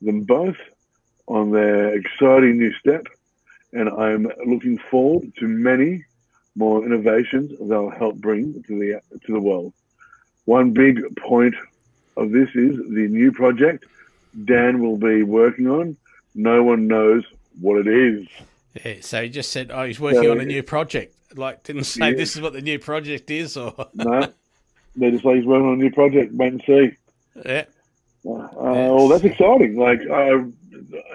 them 0.00 0.22
both 0.22 0.56
on 1.28 1.50
their 1.50 1.94
exciting 1.94 2.58
new 2.58 2.72
step, 2.74 3.06
and 3.72 3.88
I'm 3.88 4.30
looking 4.46 4.78
forward 4.90 5.32
to 5.38 5.46
many 5.46 6.04
more 6.56 6.84
innovations 6.84 7.52
they'll 7.60 7.90
help 7.90 8.16
bring 8.16 8.62
to 8.64 8.78
the 8.78 9.00
to 9.26 9.32
the 9.32 9.40
world. 9.40 9.72
One 10.44 10.72
big 10.72 11.00
point 11.16 11.54
of 12.16 12.30
this 12.32 12.48
is 12.54 12.76
the 12.76 13.06
new 13.08 13.32
project 13.32 13.84
Dan 14.44 14.80
will 14.80 14.96
be 14.96 15.22
working 15.22 15.66
on. 15.66 15.96
No 16.34 16.62
one 16.62 16.86
knows 16.86 17.24
what 17.60 17.84
it 17.84 17.88
is. 17.88 18.26
Yeah. 18.84 18.96
So 19.00 19.22
he 19.24 19.28
just 19.28 19.50
said, 19.50 19.70
"Oh, 19.72 19.84
he's 19.84 19.98
working 20.00 20.22
So- 20.22 20.30
on 20.32 20.40
a 20.40 20.44
new 20.44 20.62
project." 20.62 21.14
Like, 21.36 21.62
didn't 21.62 21.84
say 21.84 22.10
Yeah. 22.10 22.16
this 22.16 22.34
is 22.34 22.42
what 22.42 22.52
the 22.52 22.60
new 22.60 22.78
project 22.78 23.30
is, 23.30 23.56
or 23.56 23.74
No, 23.94 24.26
they 24.96 25.10
just 25.12 25.22
say 25.22 25.36
he's 25.36 25.44
working 25.44 25.66
on 25.66 25.74
a 25.74 25.76
new 25.76 25.90
project. 25.92 26.32
Wait 26.34 26.52
and 26.52 26.62
see. 26.66 26.90
yeah. 27.44 27.64
Uh, 28.24 28.48
well, 28.54 29.08
that's 29.08 29.24
exciting. 29.24 29.76
Like 29.76 30.00
uh, 30.08 30.44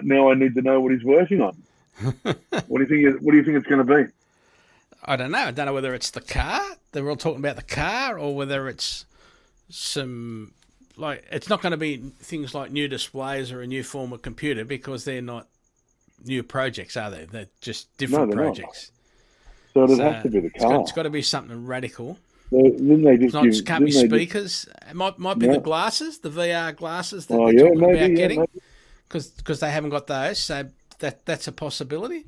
now, 0.02 0.32
I 0.32 0.36
need 0.36 0.56
to 0.56 0.62
know 0.62 0.80
what 0.82 0.92
he's 0.94 1.04
working 1.04 1.42
on. 1.42 1.56
what 2.24 2.36
do 2.70 2.96
you 2.96 3.12
think? 3.12 3.22
What 3.22 3.32
do 3.32 3.38
you 3.38 3.44
think 3.44 3.58
it's 3.58 3.68
going 3.68 3.86
to 3.86 4.06
be? 4.06 4.12
I 5.04 5.16
don't 5.16 5.32
know. 5.32 5.38
I 5.40 5.52
don't 5.52 5.66
know 5.68 5.74
whether 5.74 5.94
it's 5.94 6.10
the 6.12 6.22
car. 6.22 6.62
They're 6.92 7.08
all 7.10 7.16
talking 7.16 7.40
about 7.40 7.58
the 7.58 7.62
car, 7.62 8.18
or 8.18 8.36
whether 8.36 8.68
it's 8.68 9.06
some 9.70 10.54
like 10.98 11.26
it's 11.32 11.50
not 11.50 11.62
going 11.62 11.72
to 11.72 11.78
be 11.78 11.98
things 12.20 12.54
like 12.54 12.72
new 12.72 12.88
displays 12.88 13.52
or 13.52 13.62
a 13.62 13.68
new 13.68 13.84
form 13.84 14.14
of 14.14 14.22
computer 14.22 14.64
because 14.66 15.06
they're 15.06 15.22
not 15.22 15.48
new 16.24 16.44
projects, 16.44 16.96
are 16.98 17.12
they? 17.12 17.26
They're 17.26 17.48
just 17.62 17.96
different 17.98 18.30
they're 18.32 18.38
not. 18.46 18.56
projects. 18.56 18.92
So 19.74 19.84
it 19.84 19.98
So 19.98 20.04
has 20.12 20.24
to 20.24 20.30
be 20.30 20.40
the 20.40 20.48
it's 20.48 20.60
got, 20.64 20.70
car. 20.72 20.82
it's 20.82 20.92
got 20.94 21.04
to 21.04 21.10
be 21.10 21.22
something 21.22 21.66
radical. 21.66 22.18
So 22.50 22.62
then 22.80 23.02
they 23.02 23.18
just 23.18 23.34
not, 23.34 23.44
give. 23.44 23.66
can't 23.66 23.86
be 23.86 23.92
they 23.92 24.02
just- 24.02 24.06
speakers. 24.14 24.70
It 24.90 24.96
might 24.96 25.20
might 25.20 25.40
be 25.40 25.48
Yeah. 25.48 25.54
the 25.54 25.60
glasses, 25.60 26.20
the 26.20 26.30
VR 26.30 26.72
glasses 26.76 27.26
that 27.28 27.36
Oh 27.36 27.48
they're 27.48 27.54
yeah, 27.56 27.64
talking 27.66 27.80
maybe. 27.82 27.94
about 27.98 28.10
Yeah, 28.12 28.16
getting 28.16 28.48
because 29.10 29.60
they 29.60 29.72
haven't 29.72 29.90
got 29.92 30.08
those. 30.08 30.40
So 30.40 30.68
that 31.00 31.26
that's 31.26 31.48
a 31.48 31.52
possibility. 31.52 32.26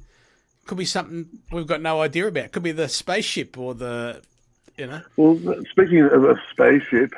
Could 0.66 0.78
be 0.78 0.86
something 0.86 1.28
we've 1.52 1.68
got 1.68 1.82
no 1.82 2.02
idea 2.02 2.28
about. 2.28 2.52
Could 2.52 2.64
be 2.64 2.74
the 2.74 2.90
spaceship 2.90 3.58
or 3.58 3.74
the 3.74 4.22
You 4.78 4.88
know. 4.88 5.02
Well, 5.16 5.64
speaking 5.72 6.02
of 6.02 6.24
a 6.26 6.36
spaceship, 6.52 7.14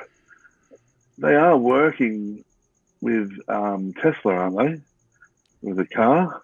they 1.21 1.35
are 1.35 1.57
working 1.57 2.43
with 3.01 3.31
um, 3.47 3.93
Tesla, 4.01 4.33
aren't 4.33 4.57
they? 4.57 4.81
With 5.61 5.79
a 5.79 5.85
car. 5.85 6.41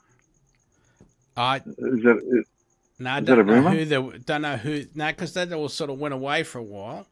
I 1.37 1.57
Is 1.57 1.63
that 2.03 2.43
no, 2.99 3.09
I 3.11 3.19
don't 3.19 3.39
a 3.39 3.43
know 3.43 3.61
who 3.69 3.85
they 3.85 4.17
don't 4.19 4.41
know 4.41 4.55
who 4.57 4.85
no 4.95 5.07
because 5.07 5.33
that 5.33 5.51
all 5.51 5.67
sort 5.69 5.89
of 5.89 5.99
went 5.99 6.13
away 6.13 6.43
for 6.43 6.59
a 6.59 6.63
while. 6.63 7.05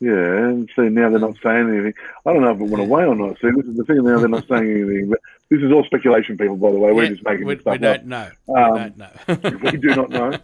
yeah? 0.00 0.10
And 0.48 0.70
so 0.74 0.88
now 0.88 1.10
they're 1.10 1.18
not 1.18 1.36
saying 1.42 1.68
anything. 1.68 1.94
I 2.24 2.32
don't 2.32 2.42
know 2.42 2.52
if 2.52 2.60
it 2.60 2.64
went 2.64 2.82
away 2.82 3.04
or 3.04 3.14
not. 3.14 3.38
See, 3.40 3.50
this 3.54 3.66
is 3.66 3.76
the 3.76 3.84
thing. 3.84 4.02
Now 4.04 4.18
they're 4.18 4.28
not 4.28 4.48
saying 4.48 4.70
anything. 4.70 5.10
But 5.10 5.20
this 5.50 5.60
is 5.62 5.70
all 5.70 5.84
speculation, 5.84 6.38
people. 6.38 6.56
By 6.56 6.70
the 6.72 6.78
way, 6.78 6.92
we're 6.92 7.04
Yeah, 7.04 7.10
just 7.10 7.24
making 7.24 7.46
we, 7.46 7.58
stuff 7.58 7.78
we 7.78 7.86
up. 7.86 7.96
don't 7.98 8.06
know. 8.06 8.30
Um, 8.56 8.72
we 8.72 8.78
don't 8.78 8.96
know. 8.96 9.60
we 9.70 9.76
do 9.76 9.94
not 9.94 10.10
know. 10.10 10.38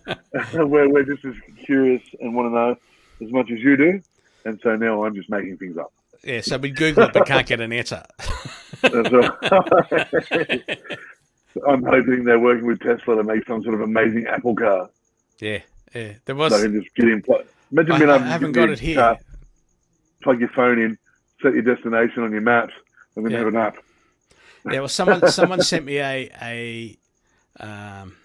we're, 0.67 0.89
we're 0.91 1.05
just 1.05 1.25
as 1.25 1.35
curious 1.65 2.03
and 2.21 2.35
want 2.35 2.47
to 2.51 2.55
know 2.55 2.77
as 3.27 3.33
much 3.33 3.51
as 3.51 3.59
you 3.61 3.77
do. 3.79 4.03
And 4.45 4.61
so 4.63 4.77
now 4.77 5.05
I'm 5.05 5.15
just 5.15 5.31
making 5.31 5.57
things 5.57 5.79
up. 5.79 5.93
Yeah, 6.25 6.41
so 6.41 6.57
we 6.59 6.71
Google 6.71 7.05
it 7.05 7.13
but 7.13 7.27
can't 7.27 7.47
get 7.47 7.61
an 7.61 7.73
answer. 7.73 8.03
I'm 11.69 11.83
hoping 11.85 12.25
they're 12.25 12.41
working 12.41 12.67
with 12.67 12.81
Tesla 12.81 13.17
to 13.17 13.25
make 13.25 13.47
some 13.47 13.63
sort 13.63 13.75
of 13.75 13.83
amazing 13.83 14.27
Apple 14.27 14.55
car. 14.57 14.89
yeah, 15.39 15.59
yeah. 15.95 16.15
There 16.25 16.35
So 16.35 16.35
was. 16.35 16.63
Can 16.63 16.81
just 16.83 16.95
get 16.95 17.09
in. 17.09 17.23
Imagine 17.71 17.93
I, 17.93 17.99
being 17.99 18.11
I 18.11 18.15
able 18.15 18.19
to 18.19 18.31
haven't 18.31 18.53
got 18.53 18.71
it 18.71 18.79
here. 18.79 18.97
car, 18.97 19.19
plug 20.23 20.41
your 20.41 20.49
phone 20.51 20.79
in, 20.79 20.99
set 21.43 21.53
your 21.55 21.63
destination 21.63 22.23
on 22.23 22.33
your 22.33 22.41
maps, 22.41 22.73
and 23.17 23.25
then 23.25 23.33
Yeah. 23.33 23.39
have 23.39 23.49
an 23.49 23.57
app. 23.57 23.77
Yeah, 24.71 24.79
well, 24.81 24.89
someone 24.89 25.29
someone 25.31 25.61
sent 25.63 25.85
me 25.85 25.99
a 25.99 26.31
a 26.41 26.97
um, 27.61 28.17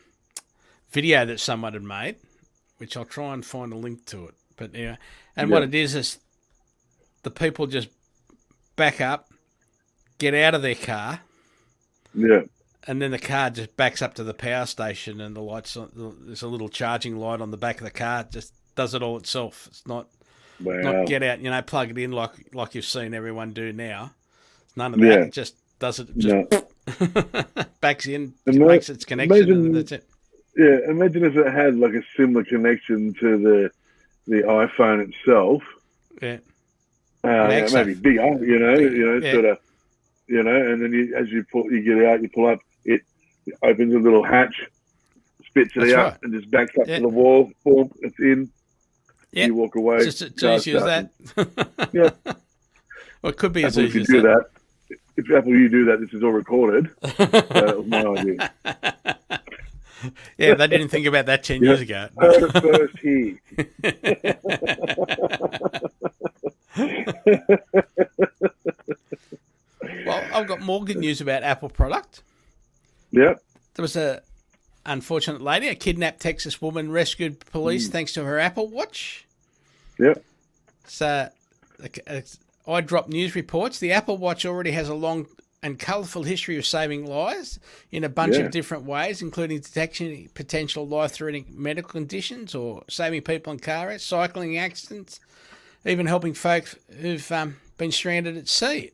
video 0.91 1.25
that 1.25 1.39
someone 1.39 1.73
had 1.73 1.83
made, 1.83 2.15
which 2.77 2.95
I'll 2.95 3.05
try 3.05 3.33
and 3.33 3.45
find 3.45 3.73
a 3.73 3.77
link 3.77 4.05
to 4.07 4.25
it. 4.27 4.35
But 4.55 4.73
yeah, 4.73 4.95
and 5.35 5.49
what 5.49 5.63
it 5.63 5.75
is 5.75 5.95
is 5.95 6.19
the 7.27 7.31
people 7.39 7.67
just 7.67 7.89
back 8.77 9.01
up, 9.01 9.29
get 10.17 10.33
out 10.33 10.55
of 10.55 10.61
their 10.61 10.75
car, 10.75 11.19
Yeah. 12.13 12.43
and 12.87 13.01
then 13.01 13.11
the 13.11 13.19
car 13.19 13.49
just 13.49 13.75
backs 13.75 14.01
up 14.01 14.13
to 14.13 14.23
the 14.23 14.33
power 14.33 14.65
station, 14.65 15.19
and 15.19 15.35
the 15.35 15.41
lights 15.41 15.75
uh, 15.75 15.81
on, 15.81 16.17
there's 16.25 16.41
a 16.41 16.47
little 16.47 16.69
charging 16.69 17.17
light 17.17 17.41
on 17.41 17.51
the 17.51 17.57
back 17.57 17.79
of 17.79 17.83
the 17.83 17.91
car. 17.91 18.25
Just 18.31 18.53
does 18.75 18.93
it 18.93 19.01
all 19.03 19.17
itself. 19.17 19.67
It's 19.67 19.85
not 19.85 20.07
Wow. 20.63 20.81
not 20.81 21.05
get 21.07 21.21
out, 21.21 21.39
you 21.41 21.51
know, 21.51 21.61
plug 21.61 21.91
it 21.91 21.97
in 21.99 22.11
like 22.11 22.31
like 22.53 22.73
you've 22.75 22.85
seen 22.85 23.13
everyone 23.13 23.51
do 23.53 23.71
now. 23.73 24.13
None 24.75 24.93
of 24.93 24.99
that. 25.01 25.05
Yeah. 25.05 25.19
It 25.25 25.33
just 25.33 25.55
does 25.79 25.99
it. 25.99 26.07
Just 26.17 26.35
No. 26.51 27.43
backs 27.81 28.07
in, 28.07 28.33
Ima- 28.47 28.65
makes 28.67 28.89
its 28.89 29.03
connection, 29.05 29.37
imagine- 29.37 29.65
and 29.67 29.75
that's 29.75 29.91
it. 29.91 30.07
Yeah. 30.55 30.79
Imagine 30.89 31.25
if 31.25 31.35
it 31.35 31.51
had 31.53 31.75
like 31.77 31.93
a 31.93 32.01
similar 32.15 32.43
connection 32.45 33.13
to 33.19 33.37
the 33.37 33.71
the 34.27 34.43
iPhone 34.43 35.07
itself. 35.09 35.61
Yeah, 36.21 36.37
Uh, 37.23 37.67
maybe 37.73 37.93
bigger, 37.95 38.23
you 38.45 38.59
know, 38.59 38.77
you 38.77 39.05
know, 39.05 39.17
Yeah. 39.17 39.31
sort 39.33 39.45
of, 39.45 39.57
you 40.27 40.43
know, 40.43 40.55
and 40.55 40.81
then 40.81 40.91
you, 40.93 41.15
as 41.15 41.29
you 41.31 41.43
pull, 41.51 41.71
you 41.71 41.81
get 41.81 42.05
out, 42.05 42.21
you 42.21 42.29
pull 42.29 42.47
up, 42.47 42.59
it 42.85 43.01
opens 43.63 43.93
a 43.93 43.99
little 43.99 44.23
hatch, 44.23 44.55
spits 45.45 45.71
it 45.75 45.79
That's 45.81 45.93
out, 45.93 46.11
right. 46.13 46.17
and 46.23 46.33
just 46.33 46.49
backs 46.51 46.77
up 46.79 46.87
Yeah. 46.87 46.97
to 46.97 47.01
the 47.03 47.07
wall. 47.09 47.51
Boom, 47.65 47.91
it's 48.01 48.19
in. 48.19 48.49
Yeah. 49.31 49.47
You 49.47 49.55
walk 49.55 49.75
away. 49.75 49.97
It's 49.97 50.19
just 50.19 50.43
as 50.43 50.67
easy 50.67 50.77
as 50.77 50.83
that. 50.83 51.09
Yeah. 51.91 52.09
well, 53.21 53.31
it 53.31 53.37
could 53.37 53.51
be 53.53 53.63
as 53.65 53.77
Apple 53.77 53.87
easy 53.89 53.93
could 53.93 54.01
as 54.01 54.07
do 54.07 54.21
that. 54.21 54.43
that. 54.89 54.97
If 55.17 55.31
Apple, 55.31 55.51
you 55.55 55.67
do 55.69 55.85
that, 55.85 55.99
this 55.99 56.13
is 56.13 56.23
all 56.23 56.31
recorded. 56.31 56.89
Was 57.19 57.85
my 57.87 58.05
idea. 58.05 58.51
yeah, 60.37 60.53
they 60.53 60.67
didn't 60.67 60.89
think 60.89 61.07
about 61.07 61.25
that 61.25 61.43
ten 61.43 61.61
Yeah. 61.63 61.69
years 61.69 61.81
ago. 61.81 62.07
Heard 62.17 62.43
it 62.43 62.51
first 62.61 62.99
here. 62.99 63.37
well, 70.05 70.23
I've 70.33 70.47
got 70.47 70.61
more 70.61 70.83
good 70.83 70.97
news 70.97 71.21
about 71.21 71.43
Apple 71.43 71.69
product. 71.69 72.23
Yep. 73.11 73.41
There 73.75 73.83
was 73.83 73.95
a 73.95 74.21
unfortunate 74.85 75.41
lady, 75.41 75.67
a 75.67 75.75
kidnapped 75.75 76.21
Texas 76.21 76.61
woman, 76.61 76.91
rescued 76.91 77.39
police 77.51 77.89
thanks 77.89 78.13
to 78.13 78.23
her 78.23 78.39
Apple 78.39 78.67
Watch. 78.69 79.25
Yep. 79.99 80.23
So, 80.87 81.29
uh, 81.83 82.21
iDrop 82.67 83.07
News 83.07 83.35
reports 83.35 83.79
the 83.79 83.91
Apple 83.91 84.17
Watch 84.17 84.45
already 84.45 84.71
has 84.71 84.89
a 84.89 84.93
long 84.93 85.27
and 85.63 85.79
colourful 85.79 86.23
history 86.23 86.57
of 86.57 86.65
saving 86.65 87.05
lives 87.05 87.59
in 87.91 88.03
a 88.03 88.09
bunch 88.09 88.35
Yeah. 88.35 88.41
of 88.43 88.51
different 88.51 88.83
ways, 88.85 89.21
including 89.21 89.59
detecting 89.59 90.29
potential 90.35 90.87
life-threatening 90.87 91.47
medical 91.49 91.89
conditions 91.89 92.53
or 92.53 92.83
saving 92.87 93.23
people 93.23 93.51
in 93.53 93.59
car 93.59 93.87
wrecks, 93.87 94.03
cycling 94.03 94.57
accidents, 94.57 95.19
even 95.87 96.05
helping 96.05 96.33
folks 96.33 96.75
who've 96.99 97.31
um, 97.31 97.57
been 97.77 97.91
stranded 97.91 98.37
at 98.37 98.49
sea. 98.49 98.91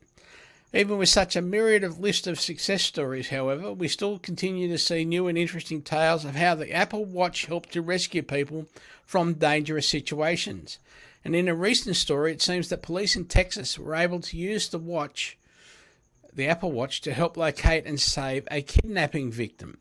Even 0.72 0.98
with 0.98 1.08
such 1.08 1.36
a 1.36 1.42
myriad 1.42 1.84
of 1.84 2.00
list 2.00 2.26
of 2.26 2.40
success 2.40 2.82
stories, 2.82 3.28
however, 3.28 3.72
we 3.72 3.86
still 3.86 4.18
continue 4.18 4.68
to 4.68 4.78
see 4.78 5.04
new 5.04 5.28
and 5.28 5.38
interesting 5.38 5.82
tales 5.82 6.24
of 6.24 6.34
how 6.34 6.54
the 6.54 6.72
Apple 6.72 7.04
Watch 7.04 7.46
helped 7.46 7.72
to 7.72 7.82
rescue 7.82 8.22
people 8.22 8.66
from 9.04 9.34
dangerous 9.34 9.88
situations. 9.88 10.78
And 11.24 11.36
in 11.36 11.48
a 11.48 11.54
recent 11.54 11.96
story, 11.96 12.32
it 12.32 12.42
seems 12.42 12.68
that 12.68 12.82
police 12.82 13.14
in 13.14 13.26
Texas 13.26 13.78
were 13.78 13.94
able 13.94 14.20
to 14.20 14.36
use 14.36 14.68
the 14.68 14.78
watch, 14.78 15.38
the 16.32 16.48
Apple 16.48 16.72
Watch, 16.72 17.00
to 17.02 17.14
help 17.14 17.36
locate 17.36 17.86
and 17.86 18.00
save 18.00 18.46
a 18.50 18.60
kidnapping 18.60 19.30
victim. 19.30 19.78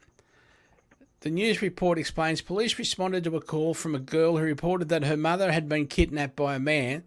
The 1.24 1.30
news 1.30 1.62
report 1.62 1.98
explains 1.98 2.42
police 2.42 2.78
responded 2.78 3.24
to 3.24 3.38
a 3.38 3.42
call 3.42 3.74
from 3.74 3.96
a 3.96 4.00
girl 4.00 4.36
who 4.36 4.44
reported 4.44 4.90
that 4.90 5.06
her 5.06 5.16
mother 5.16 5.54
had 5.54 5.70
been 5.70 5.88
kidnapped 5.88 6.36
by 6.36 6.56
a 6.56 6.60
man 6.60 7.06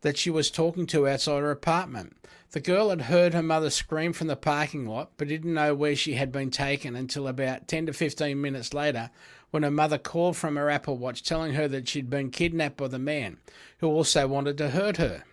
that 0.00 0.16
she 0.16 0.30
was 0.30 0.50
talking 0.50 0.86
to 0.86 1.06
outside 1.06 1.40
her 1.40 1.50
apartment. 1.50 2.16
The 2.52 2.60
girl 2.60 2.88
had 2.88 3.02
heard 3.02 3.34
her 3.34 3.42
mother 3.42 3.68
scream 3.68 4.14
from 4.14 4.28
the 4.28 4.36
parking 4.36 4.86
lot, 4.86 5.10
but 5.18 5.28
didn't 5.28 5.52
know 5.52 5.74
where 5.74 5.94
she 5.94 6.14
had 6.14 6.32
been 6.32 6.50
taken 6.50 6.96
until 6.96 7.28
about 7.28 7.68
10 7.68 7.84
to 7.84 7.92
15 7.92 8.40
minutes 8.40 8.72
later 8.72 9.10
when 9.50 9.64
her 9.64 9.70
mother 9.70 9.98
called 9.98 10.38
from 10.38 10.56
her 10.56 10.70
Apple 10.70 10.96
Watch 10.96 11.22
telling 11.22 11.52
her 11.52 11.68
that 11.68 11.88
she'd 11.88 12.08
been 12.08 12.30
kidnapped 12.30 12.78
by 12.78 12.88
the 12.88 12.98
man, 12.98 13.36
who 13.80 13.88
also 13.88 14.26
wanted 14.26 14.56
to 14.56 14.70
hurt 14.70 14.96
her. 14.96 15.24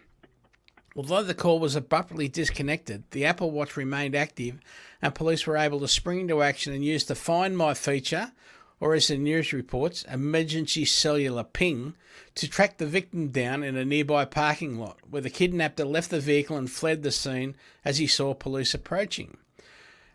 Although 0.97 1.23
the 1.23 1.34
call 1.34 1.60
was 1.60 1.75
abruptly 1.75 2.29
disconnected, 2.29 3.03
the 3.12 3.25
Apple 3.25 3.51
Watch 3.51 3.75
remained 3.75 4.15
active 4.15 4.60
and 5.01 5.13
police 5.13 5.45
were 5.45 5.58
able 5.58 5.81
to 5.81 5.89
spring 5.89 6.21
into 6.21 6.41
action 6.41 6.71
and 6.71 6.86
use 6.86 7.03
the 7.03 7.15
Find 7.15 7.58
My 7.58 7.73
feature, 7.73 8.31
or 8.79 8.93
as 8.93 9.10
the 9.10 9.17
news 9.17 9.51
reports, 9.51 10.03
emergency 10.03 10.86
cellular 10.86 11.43
ping, 11.43 11.95
to 12.36 12.47
track 12.47 12.77
the 12.77 12.86
victim 12.86 13.27
down 13.27 13.62
in 13.62 13.75
a 13.75 13.84
nearby 13.84 14.23
parking 14.23 14.79
lot, 14.79 14.97
where 15.10 15.21
the 15.21 15.29
kidnapper 15.29 15.84
left 15.84 16.12
the 16.12 16.19
vehicle 16.21 16.55
and 16.55 16.71
fled 16.71 17.03
the 17.03 17.12
scene 17.12 17.55
as 17.84 17.97
he 17.97 18.08
saw 18.08 18.34
police 18.34 18.73
approaching. 18.73 19.36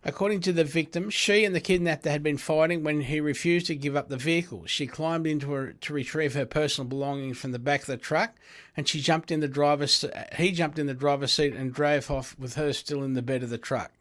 According 0.03 0.41
to 0.43 0.53
the 0.53 0.65
victim, 0.65 1.11
she 1.11 1.45
and 1.45 1.55
the 1.55 1.61
kidnapper 1.61 2.09
had 2.09 2.23
been 2.23 2.39
fighting 2.39 2.83
when 2.83 3.03
he 3.03 3.21
refused 3.21 3.67
to 3.67 3.75
give 3.75 3.97
up 3.97 4.09
the 4.09 4.17
vehicle. 4.17 4.65
She 4.65 4.87
climbed 4.87 5.27
into 5.27 5.53
her 5.53 5.75
to 5.75 5.93
retrieve 5.93 6.33
her 6.33 6.47
personal 6.47 6.89
belongings 6.89 7.37
from 7.37 7.53
the 7.53 7.59
back 7.59 7.83
of 7.83 7.87
the 7.87 7.99
truck, 7.99 8.35
and 8.75 8.89
she 8.89 9.03
jumped 9.03 9.31
in 9.31 9.41
the 9.41 9.49
driver's. 9.49 10.03
He 10.39 10.53
jumped 10.53 10.79
in 10.79 10.87
the 10.87 10.95
driver's 10.95 11.35
seat 11.35 11.55
and 11.55 11.75
drove 11.75 12.11
off 12.11 12.35
with 12.39 12.55
her 12.55 12.73
still 12.73 13.03
in 13.03 13.13
the 13.13 13.21
bed 13.21 13.43
of 13.43 13.51
the 13.51 13.59
truck. 13.59 13.93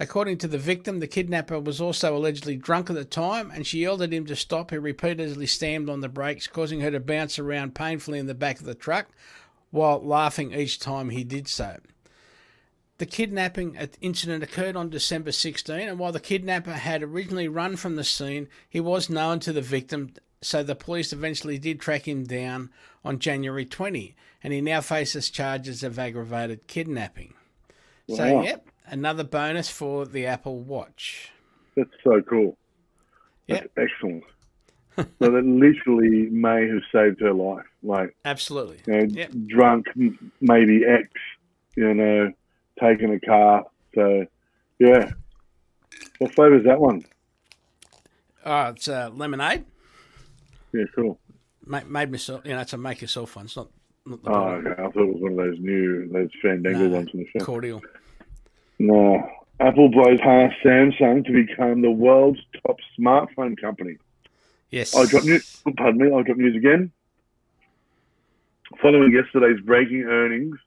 According 0.00 0.38
to 0.38 0.48
the 0.48 0.58
victim, 0.58 1.00
the 1.00 1.06
kidnapper 1.06 1.60
was 1.60 1.82
also 1.82 2.16
allegedly 2.16 2.56
drunk 2.56 2.88
at 2.88 2.96
the 2.96 3.04
time, 3.04 3.50
and 3.50 3.66
she 3.66 3.80
yelled 3.80 4.00
at 4.02 4.12
him 4.12 4.24
to 4.26 4.36
stop. 4.36 4.70
He 4.70 4.78
repeatedly 4.78 5.46
slammed 5.46 5.90
on 5.90 6.00
the 6.00 6.08
brakes, 6.08 6.46
causing 6.46 6.80
her 6.80 6.90
to 6.90 7.00
bounce 7.00 7.38
around 7.38 7.74
painfully 7.74 8.18
in 8.18 8.26
the 8.26 8.34
back 8.34 8.58
of 8.58 8.66
the 8.66 8.74
truck, 8.74 9.08
while 9.70 10.02
laughing 10.02 10.54
each 10.54 10.78
time 10.78 11.10
he 11.10 11.24
did 11.24 11.46
so. 11.46 11.76
The 12.98 13.06
kidnapping 13.06 13.76
incident 14.00 14.42
occurred 14.42 14.74
on 14.76 14.88
December 14.88 15.30
16, 15.32 15.76
and 15.88 15.98
while 15.98 16.12
the 16.12 16.20
kidnapper 16.20 16.72
had 16.72 17.02
originally 17.02 17.46
run 17.48 17.76
from 17.76 17.96
the 17.96 18.04
scene, 18.04 18.48
he 18.68 18.80
was 18.80 19.10
known 19.10 19.38
to 19.40 19.52
the 19.52 19.60
victim, 19.60 20.14
so 20.40 20.62
the 20.62 20.74
police 20.74 21.12
eventually 21.12 21.58
did 21.58 21.78
track 21.78 22.08
him 22.08 22.24
down 22.24 22.70
on 23.04 23.18
January 23.18 23.66
20, 23.66 24.14
and 24.42 24.52
he 24.54 24.62
now 24.62 24.80
faces 24.80 25.28
charges 25.28 25.82
of 25.82 25.98
aggravated 25.98 26.66
kidnapping. 26.68 27.34
So, 28.08 28.42
yep, 28.42 28.66
another 28.86 29.24
bonus 29.24 29.68
for 29.68 30.06
the 30.06 30.24
Apple 30.26 30.60
Watch. 30.60 31.30
That's 31.76 31.90
so 32.02 32.22
cool. 32.22 32.56
That's 33.46 33.68
excellent. 33.76 34.24
so 34.96 35.04
that 35.20 35.44
literally 35.44 36.30
may 36.30 36.66
have 36.68 36.82
saved 36.90 37.20
her 37.20 37.34
life. 37.34 37.66
Like, 37.82 38.16
Absolutely. 38.24 38.80
you 38.86 38.92
know, 38.92 39.06
Yep. 39.10 39.30
drunk, 39.48 39.86
maybe 40.40 40.82
ex, 40.86 41.10
you 41.76 41.92
know, 41.92 42.32
taking 42.80 43.12
a 43.12 43.20
car. 43.20 43.64
So, 43.94 44.26
yeah. 44.78 45.10
What 46.18 46.34
flavour 46.34 46.58
is 46.58 46.64
that 46.64 46.80
one? 46.80 47.04
Oh, 48.44 48.68
it's 48.68 48.88
uh, 48.88 49.10
lemonade. 49.14 49.64
Yeah, 50.72 50.84
cool. 50.94 51.18
Ma- 51.64 51.82
made 51.88 52.10
myself, 52.10 52.42
you 52.44 52.52
know, 52.52 52.60
it's 52.60 52.72
a 52.72 52.76
make 52.78 53.00
yourself 53.00 53.34
one. 53.36 53.46
It's 53.46 53.56
not, 53.56 53.68
not 54.04 54.22
the 54.22 54.30
Oh, 54.30 54.48
okay. 54.48 54.70
I 54.70 54.86
thought 54.90 54.96
it 54.96 55.12
was 55.14 55.20
one 55.22 55.32
of 55.32 55.38
those 55.38 55.58
new, 55.58 56.08
those 56.12 56.30
fandangle 56.44 56.88
No. 56.90 56.96
ones 56.96 57.10
from 57.10 57.20
the 57.20 57.26
show. 57.38 57.44
cordial. 57.44 57.82
No. 58.78 59.28
Apple 59.58 59.88
blows 59.88 60.20
past 60.20 60.54
Samsung 60.64 61.24
to 61.26 61.32
become 61.32 61.80
the 61.80 61.90
world's 61.90 62.40
top 62.66 62.76
smartphone 62.98 63.58
company. 63.60 63.96
Yes. 64.70 64.94
I 64.94 65.06
got 65.06 65.24
news. 65.24 65.62
Pardon 65.76 65.98
me. 66.00 66.14
I 66.14 66.22
got 66.22 66.36
news 66.36 66.54
again. 66.56 66.92
following 68.82 69.12
yesterday's 69.12 69.60
breaking 69.64 70.02
earnings 70.02 70.58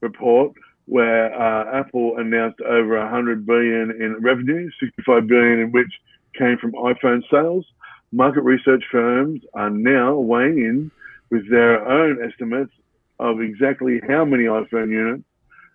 report, 0.00 0.52
where 0.88 1.34
uh, 1.34 1.80
Apple 1.80 2.16
announced 2.16 2.60
over 2.62 2.98
100 2.98 3.44
billion 3.44 3.90
in 3.90 4.16
revenue, 4.20 4.70
65 4.80 5.26
billion 5.26 5.60
in 5.60 5.70
which 5.70 5.92
came 6.36 6.56
from 6.56 6.72
iPhone 6.72 7.22
sales. 7.30 7.66
Market 8.10 8.40
research 8.40 8.84
firms 8.90 9.42
are 9.52 9.68
now 9.68 10.14
weighing 10.14 10.58
in 10.58 10.90
with 11.30 11.48
their 11.50 11.86
own 11.86 12.24
estimates 12.24 12.72
of 13.20 13.42
exactly 13.42 14.00
how 14.08 14.24
many 14.24 14.44
iPhone 14.44 14.90
units 14.90 15.24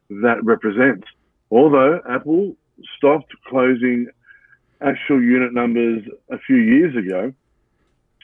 that 0.10 0.44
represents. 0.44 1.08
Although 1.52 2.02
Apple 2.10 2.56
stopped 2.98 3.34
closing 3.48 4.08
actual 4.82 5.22
unit 5.22 5.54
numbers 5.54 6.02
a 6.32 6.40
few 6.40 6.58
years 6.58 6.96
ago, 6.96 7.32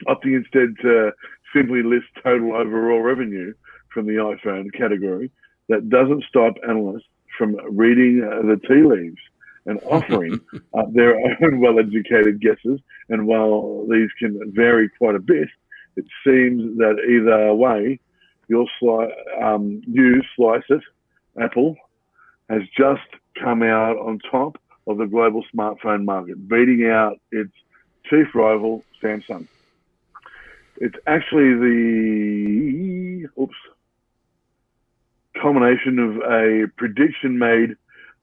opting 0.08 0.34
instead 0.34 0.74
to 0.82 1.12
simply 1.54 1.84
list 1.84 2.06
total 2.20 2.54
overall 2.54 3.00
revenue 3.00 3.54
from 3.94 4.06
the 4.06 4.14
iPhone 4.14 4.72
category, 4.72 5.30
that 5.70 5.88
doesn't 5.88 6.24
stop 6.24 6.54
analysts 6.68 7.06
from 7.38 7.56
reading 7.70 8.22
uh, 8.22 8.42
the 8.42 8.60
tea 8.68 8.82
leaves 8.82 9.20
and 9.66 9.80
offering 9.84 10.38
uh, 10.74 10.82
their 10.92 11.14
own 11.42 11.60
well-educated 11.60 12.40
guesses. 12.40 12.80
And 13.08 13.26
while 13.26 13.86
these 13.88 14.10
can 14.18 14.52
vary 14.52 14.90
quite 14.98 15.14
a 15.14 15.20
bit, 15.20 15.48
it 15.96 16.04
seems 16.24 16.76
that 16.78 16.96
either 17.08 17.54
way, 17.54 18.00
your 18.48 18.66
sli- 18.82 19.42
um, 19.42 19.80
you 19.86 20.22
slice 20.36 20.64
it, 20.68 20.82
Apple 21.40 21.76
has 22.48 22.62
just 22.76 23.08
come 23.40 23.62
out 23.62 23.96
on 23.96 24.18
top 24.30 24.60
of 24.88 24.98
the 24.98 25.06
global 25.06 25.44
smartphone 25.54 26.04
market, 26.04 26.48
beating 26.48 26.90
out 26.90 27.20
its 27.30 27.52
chief 28.08 28.34
rival, 28.34 28.82
Samsung. 29.00 29.46
It's 30.78 30.96
actually 31.06 31.54
the 31.54 33.28
oops 33.40 33.54
culmination 35.40 35.98
of 35.98 36.16
a 36.18 36.66
prediction 36.76 37.38
made 37.38 37.76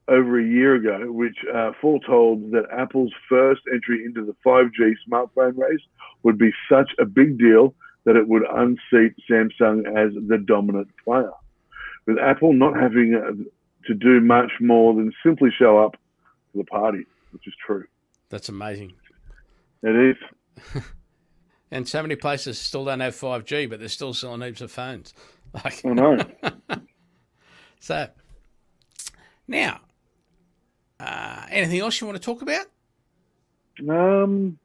over 0.08 0.40
a 0.40 0.44
year 0.44 0.76
ago, 0.76 1.12
which 1.12 1.38
uh, 1.54 1.72
foretold 1.82 2.52
that 2.52 2.66
Apple's 2.72 3.12
first 3.28 3.62
entry 3.72 4.06
into 4.06 4.26
the 4.26 4.36
5G 4.46 4.94
smartphone 5.10 5.58
race 5.58 5.82
would 6.24 6.38
be 6.38 6.52
such 6.70 6.92
a 7.00 7.06
big 7.06 7.38
deal 7.38 7.74
that 8.06 8.16
it 8.16 8.28
would 8.28 8.44
unseat 8.50 9.14
Samsung 9.30 9.86
as 9.86 10.14
the 10.28 10.38
dominant 10.38 10.88
player. 11.04 11.32
With 12.06 12.18
Apple 12.20 12.54
not 12.54 12.80
having 12.80 13.16
uh, 13.16 13.32
to 13.88 13.94
do 13.94 14.22
much 14.22 14.52
more 14.62 14.94
than 14.94 15.12
simply 15.26 15.50
show 15.58 15.78
up 15.78 15.94
to 15.94 16.58
the 16.58 16.64
party, 16.64 17.06
which 17.32 17.46
is 17.48 17.54
true. 17.66 17.84
That's 18.30 18.48
amazing. 18.48 18.94
It 19.84 20.16
is. 20.16 20.84
and 21.72 21.86
so 21.86 22.02
many 22.02 22.16
places 22.16 22.58
still 22.58 22.86
don't 22.86 23.02
have 23.02 23.14
5G, 23.14 23.70
but 23.70 23.80
they're 23.80 23.90
still 23.90 24.14
selling 24.14 24.42
heaps 24.42 24.62
of 24.62 24.72
phones. 24.72 25.14
Like, 25.54 25.86
I 25.86 25.90
know. 25.90 26.18
so, 27.80 28.08
now, 29.48 29.80
uh, 31.00 31.46
anything 31.50 31.80
else 31.80 32.00
you 32.00 32.08
want 32.08 32.18
to 32.18 32.24
talk 32.24 32.42
about? 32.42 32.66
Um, 33.88 34.58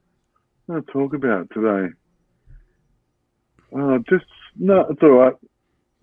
to 0.69 0.83
talk 0.93 1.15
about 1.15 1.49
today? 1.53 1.93
Uh, 3.77 3.99
just 4.09 4.25
no, 4.57 4.87
it's 4.91 5.03
all 5.03 5.11
right. 5.11 5.35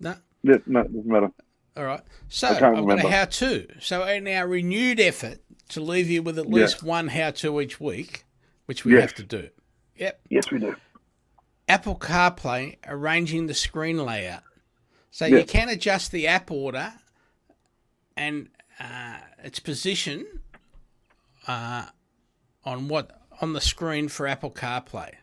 No. 0.00 0.14
Yeah, 0.42 0.56
no, 0.66 0.82
doesn't 0.82 1.06
matter. 1.06 1.30
All 1.76 1.84
right. 1.84 2.00
So 2.28 2.48
I've 2.48 2.60
remember. 2.60 2.96
got 2.96 3.04
a 3.04 3.10
how-to. 3.10 3.68
So 3.80 4.04
in 4.04 4.26
our 4.26 4.46
renewed 4.46 4.98
effort 5.00 5.38
to 5.70 5.80
leave 5.80 6.10
you 6.10 6.22
with 6.22 6.38
at 6.38 6.48
least 6.48 6.82
one 6.82 7.08
how-to 7.08 7.60
each 7.60 7.80
week, 7.80 8.24
which 8.66 8.84
we 8.84 8.94
yes. 8.94 9.02
have 9.02 9.14
to 9.14 9.22
do. 9.22 9.48
Yep. 9.96 10.20
Yes, 10.30 10.50
we 10.50 10.58
do. 10.58 10.74
Apple 11.68 11.96
CarPlay 11.96 12.78
arranging 12.86 13.46
the 13.46 13.54
screen 13.54 14.04
layout. 14.04 14.42
So 15.10 15.26
you 15.26 15.44
can 15.44 15.68
adjust 15.68 16.12
the 16.12 16.26
app 16.26 16.50
order 16.50 16.92
and 18.16 18.48
uh, 18.78 19.18
its 19.42 19.58
position 19.58 20.26
uh, 21.46 21.86
on 22.64 22.88
what 22.88 23.20
on 23.40 23.52
the 23.52 23.60
screen 23.60 24.08
for 24.08 24.26
Apple 24.26 24.50
CarPlay. 24.50 25.14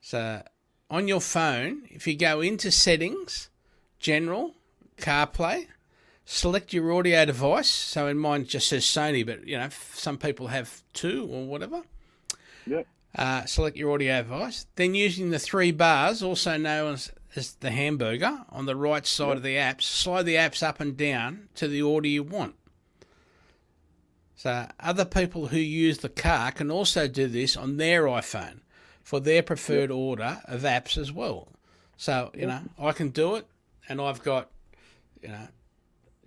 So 0.00 0.42
on 0.90 1.08
your 1.08 1.20
phone, 1.20 1.82
if 1.90 2.06
you 2.06 2.16
go 2.16 2.40
into 2.40 2.70
settings, 2.70 3.50
general, 3.98 4.54
CarPlay, 4.96 5.66
select 6.24 6.72
your 6.72 6.92
audio 6.92 7.24
device. 7.24 7.68
So 7.68 8.06
in 8.06 8.18
mine 8.18 8.46
just 8.46 8.68
says 8.68 8.84
Sony, 8.84 9.24
but 9.24 9.46
you 9.46 9.58
know 9.58 9.68
some 9.94 10.18
people 10.18 10.48
have 10.48 10.82
two 10.92 11.28
or 11.30 11.46
whatever. 11.46 11.82
Yeah. 12.66 12.82
Uh, 13.16 13.44
select 13.46 13.76
your 13.76 13.92
audio 13.92 14.22
device. 14.22 14.66
Then 14.76 14.94
using 14.94 15.30
the 15.30 15.38
three 15.38 15.72
bars, 15.72 16.22
also 16.22 16.56
known 16.58 16.94
as, 16.94 17.10
as 17.36 17.54
the 17.54 17.70
hamburger, 17.70 18.44
on 18.50 18.66
the 18.66 18.76
right 18.76 19.06
side 19.06 19.28
yep. 19.28 19.36
of 19.38 19.42
the 19.42 19.56
apps, 19.56 19.82
slide 19.82 20.24
the 20.24 20.34
apps 20.34 20.62
up 20.62 20.80
and 20.80 20.96
down 20.96 21.48
to 21.54 21.68
the 21.68 21.82
order 21.82 22.08
you 22.08 22.22
want. 22.22 22.54
So 24.36 24.68
other 24.78 25.04
people 25.04 25.48
who 25.48 25.58
use 25.58 25.98
the 25.98 26.08
car 26.08 26.52
can 26.52 26.70
also 26.70 27.08
do 27.08 27.26
this 27.26 27.56
on 27.56 27.78
their 27.78 28.04
iPhone 28.04 28.60
for 29.02 29.18
their 29.18 29.42
preferred 29.42 29.90
yep. 29.90 29.96
order 29.96 30.40
of 30.44 30.62
apps 30.62 30.98
as 30.98 31.10
well. 31.12 31.48
So 31.96 32.30
you 32.34 32.46
yep. 32.46 32.48
know 32.48 32.86
I 32.86 32.92
can 32.92 33.08
do 33.10 33.36
it, 33.36 33.46
and 33.88 34.00
I've 34.00 34.22
got 34.22 34.50
you 35.22 35.28
know, 35.28 35.48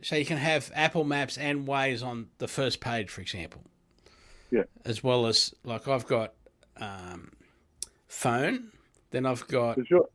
so 0.02 0.15
you 0.15 0.26
can 0.26 0.38
have 0.38 0.72
Apple 0.74 1.04
Maps 1.04 1.38
and 1.38 1.67
Waze 1.67 2.04
on 2.04 2.28
the 2.39 2.48
first 2.48 2.80
page, 2.80 3.10
for 3.10 3.22
example. 3.22 3.62
Yeah. 4.52 4.63
As 4.84 5.04
well 5.04 5.28
as 5.28 5.54
like 5.63 5.88
I've 5.88 6.08
got 6.08 6.34
um, 6.78 7.32
phone, 8.08 8.72
then 9.12 9.26
I've 9.26 9.48
got 9.48 9.78
sure. 9.88 10.10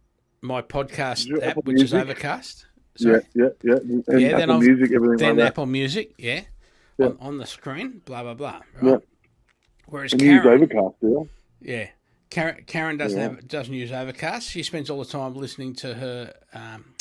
My 0.44 0.60
podcast 0.62 1.34
app, 1.36 1.42
Apple 1.50 1.62
which 1.62 1.76
Music? 1.76 1.96
is 1.96 2.02
Overcast. 2.02 2.66
Sorry. 2.96 3.22
Yeah, 3.34 3.48
yeah, 3.62 3.74
yeah. 3.84 4.00
And 4.06 4.20
yeah, 4.20 4.28
Apple 4.28 4.46
then 4.46 4.58
Music, 4.60 4.92
everything 4.94 5.16
then 5.16 5.36
like 5.38 5.46
Apple 5.46 5.66
Music, 5.66 6.14
yeah, 6.18 6.42
yeah. 6.98 7.06
On, 7.06 7.16
on, 7.20 7.38
the 7.38 7.46
screen, 7.46 8.02
blah 8.04 8.22
blah 8.22 8.34
blah. 8.34 8.60
Right? 8.80 8.92
Yeah. 8.92 8.96
Whereas 9.86 10.12
and 10.12 10.20
Karen, 10.20 10.46
Overcast, 10.46 10.96
yeah. 11.00 11.22
Yeah. 11.60 11.88
Karen, 12.30 12.64
Karen 12.66 12.96
doesn't 12.96 13.18
yeah. 13.18 13.28
have 13.30 13.48
doesn't 13.48 13.74
use 13.74 13.90
Overcast. 13.90 14.50
She 14.50 14.62
spends 14.62 14.90
all 14.90 14.98
the 14.98 15.10
time 15.10 15.34
listening 15.34 15.74
to 15.76 15.94
her 15.94 16.34
um, 16.52 16.94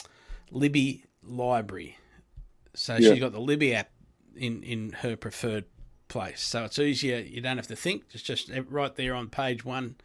Libby 0.50 1.06
library. 1.22 1.98
So 2.76 2.98
she's 2.98 3.20
got 3.20 3.34
the 3.34 3.40
Libby 3.40 3.76
app 3.76 3.92
in, 4.36 4.64
in 4.64 4.94
her 5.02 5.16
preferred 5.16 5.66
place. 6.08 6.42
So 6.42 6.64
it's 6.64 6.80
easier. 6.80 7.20
You 7.20 7.42
don't 7.42 7.58
have 7.58 7.68
to 7.68 7.76
think. 7.76 8.06
It's 8.12 8.24
just 8.24 8.50
right 8.70 8.96
there 8.96 9.14
on 9.14 9.30
page 9.30 9.64
one 9.64 9.96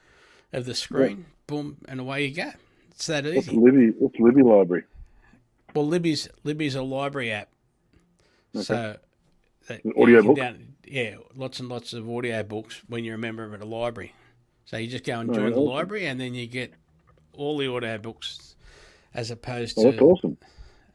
of 0.53 0.67
the 0.67 0.75
screen. 0.75 1.27
Boom, 1.47 1.79
and 1.89 1.99
away 1.99 2.27
you 2.27 2.35
go. 2.35 2.53
It's 2.99 3.07
that 3.07 3.25
easy. 3.27 3.37
What's 3.37 3.49
Libby? 3.49 3.91
What's 3.97 4.19
Libby 4.19 4.43
library? 4.43 4.83
Well, 5.73 5.87
Libby's 5.87 6.29
Libby's 6.43 6.75
a 6.75 6.83
library 6.83 7.31
app. 7.31 7.49
Okay. 8.57 8.65
So 8.65 8.75
uh, 8.75 8.97
that, 9.69 9.83
audio 9.97 10.21
book. 10.21 10.37
Down, 10.37 10.75
yeah, 10.85 11.15
lots 11.37 11.61
and 11.61 11.69
lots 11.69 11.93
of 11.93 12.11
audio 12.11 12.43
books 12.43 12.83
when 12.89 13.05
you're 13.05 13.15
a 13.15 13.19
member 13.19 13.45
of 13.45 13.63
a 13.63 13.65
library. 13.65 14.15
So 14.65 14.79
you 14.79 14.89
just 14.89 15.05
go 15.05 15.21
and 15.21 15.31
oh, 15.31 15.33
join 15.33 15.47
oh, 15.47 15.51
the 15.51 15.57
awesome. 15.59 15.75
library, 15.75 16.07
and 16.07 16.21
then 16.21 16.35
you 16.35 16.49
get 16.49 16.75
all 17.35 17.57
the 17.57 17.69
audio 17.69 17.99
books, 17.99 18.57
as 19.15 19.31
opposed 19.31 19.79
oh, 19.79 19.93
to 19.93 19.99
awesome 20.01 20.37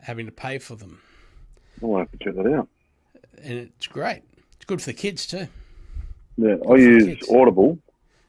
having 0.01 0.25
to 0.25 0.31
pay 0.33 0.57
for 0.57 0.75
them. 0.75 0.99
I'll 1.81 1.95
have 1.99 2.11
to 2.11 2.17
check 2.17 2.35
that 2.35 2.53
out. 2.53 2.67
And 3.41 3.59
it's 3.59 3.87
great. 3.87 4.23
It's 4.57 4.65
good 4.65 4.81
for 4.81 4.87
the 4.87 4.93
kids 4.93 5.25
too. 5.25 5.47
Yeah, 6.35 6.55
good 6.55 6.69
I 6.69 6.75
use 6.75 7.29
Audible. 7.29 7.79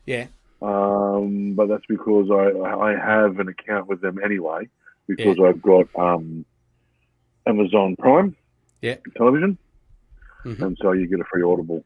Yeah. 0.06 0.26
Um, 0.64 1.54
but 1.54 1.68
that's 1.68 1.84
because 1.86 2.30
I 2.30 2.58
I 2.58 2.92
have 2.96 3.38
an 3.38 3.48
account 3.48 3.86
with 3.86 4.00
them 4.00 4.18
anyway 4.24 4.68
because 5.06 5.36
yeah. 5.38 5.48
I've 5.48 5.60
got 5.60 5.86
um, 5.94 6.46
Amazon 7.46 7.96
Prime. 7.96 8.34
Yeah. 8.80 8.96
Television. 9.16 9.58
Mm-hmm. 10.44 10.62
And 10.62 10.78
so 10.80 10.92
you 10.92 11.06
get 11.06 11.20
a 11.20 11.24
free 11.24 11.42
Audible. 11.42 11.84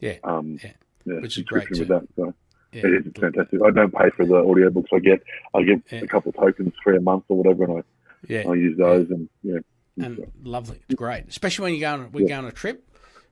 Yeah. 0.00 0.16
Um, 0.24 0.58
yeah. 0.62 0.72
yeah 1.04 1.20
Which 1.20 1.38
is 1.38 1.44
great 1.44 1.70
with 1.70 1.88
that. 1.88 2.06
So. 2.16 2.34
Yeah. 2.72 2.82
It 2.84 3.06
is 3.06 3.12
fantastic. 3.18 3.60
I 3.66 3.70
don't 3.70 3.92
pay 3.92 4.10
for 4.10 4.24
the 4.24 4.34
audiobooks. 4.34 4.92
I 4.92 5.00
get 5.00 5.22
I 5.54 5.62
get 5.62 5.80
yeah. 5.90 6.00
a 6.00 6.06
couple 6.06 6.28
of 6.30 6.36
tokens 6.36 6.72
for 6.84 6.94
a 6.94 7.00
month 7.00 7.24
or 7.28 7.36
whatever, 7.36 7.64
and 7.64 7.78
I 7.78 7.82
yeah, 8.28 8.44
I 8.48 8.54
use 8.54 8.78
those 8.78 9.10
and 9.10 9.28
yeah. 9.42 9.58
And 10.00 10.18
so. 10.18 10.28
lovely, 10.44 10.80
it's 10.88 10.94
great, 10.94 11.24
especially 11.28 11.64
when 11.64 11.74
you 11.74 11.80
go 11.80 11.92
on 11.94 12.12
we 12.12 12.22
yeah. 12.22 12.28
go 12.28 12.38
on 12.38 12.44
a 12.44 12.52
trip. 12.52 12.86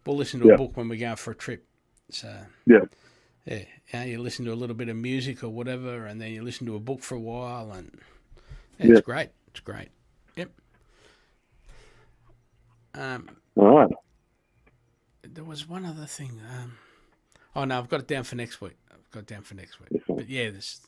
We'll 0.04 0.16
listen 0.16 0.40
to 0.40 0.54
a 0.54 0.56
book 0.56 0.76
when 0.76 0.88
we 0.88 0.96
go 0.96 1.14
for 1.14 1.30
a 1.30 1.36
trip. 1.36 1.64
So 2.10 2.34
yeah, 2.66 2.80
yeah, 3.48 3.64
yeah, 3.94 4.04
you 4.04 4.20
listen 4.20 4.44
to 4.44 4.52
a 4.52 4.54
little 4.54 4.76
bit 4.76 4.88
of 4.88 4.96
music 4.96 5.42
or 5.42 5.48
whatever, 5.48 6.04
and 6.04 6.20
then 6.20 6.32
you 6.32 6.42
listen 6.42 6.66
to 6.66 6.76
a 6.76 6.80
book 6.80 7.00
for 7.02 7.14
a 7.14 7.20
while, 7.20 7.72
and 7.72 7.98
it's 8.78 9.00
great. 9.00 9.30
It's 9.48 9.60
great. 9.60 9.88
Yep. 10.36 10.50
Um, 12.94 13.30
All 13.56 13.78
right. 13.78 13.90
There 15.22 15.44
was 15.44 15.68
one 15.68 15.86
other 15.86 16.04
thing. 16.04 16.40
Um, 16.58 16.74
oh 17.56 17.64
no, 17.64 17.78
I've 17.78 17.88
got 17.88 18.00
it 18.00 18.06
down 18.06 18.24
for 18.24 18.36
next 18.36 18.60
week. 18.60 18.76
I've 18.90 19.10
got 19.10 19.20
it 19.20 19.26
down 19.26 19.42
for 19.42 19.54
next 19.54 19.80
week. 19.80 20.02
But 20.06 20.28
yeah, 20.28 20.50
there's 20.50 20.80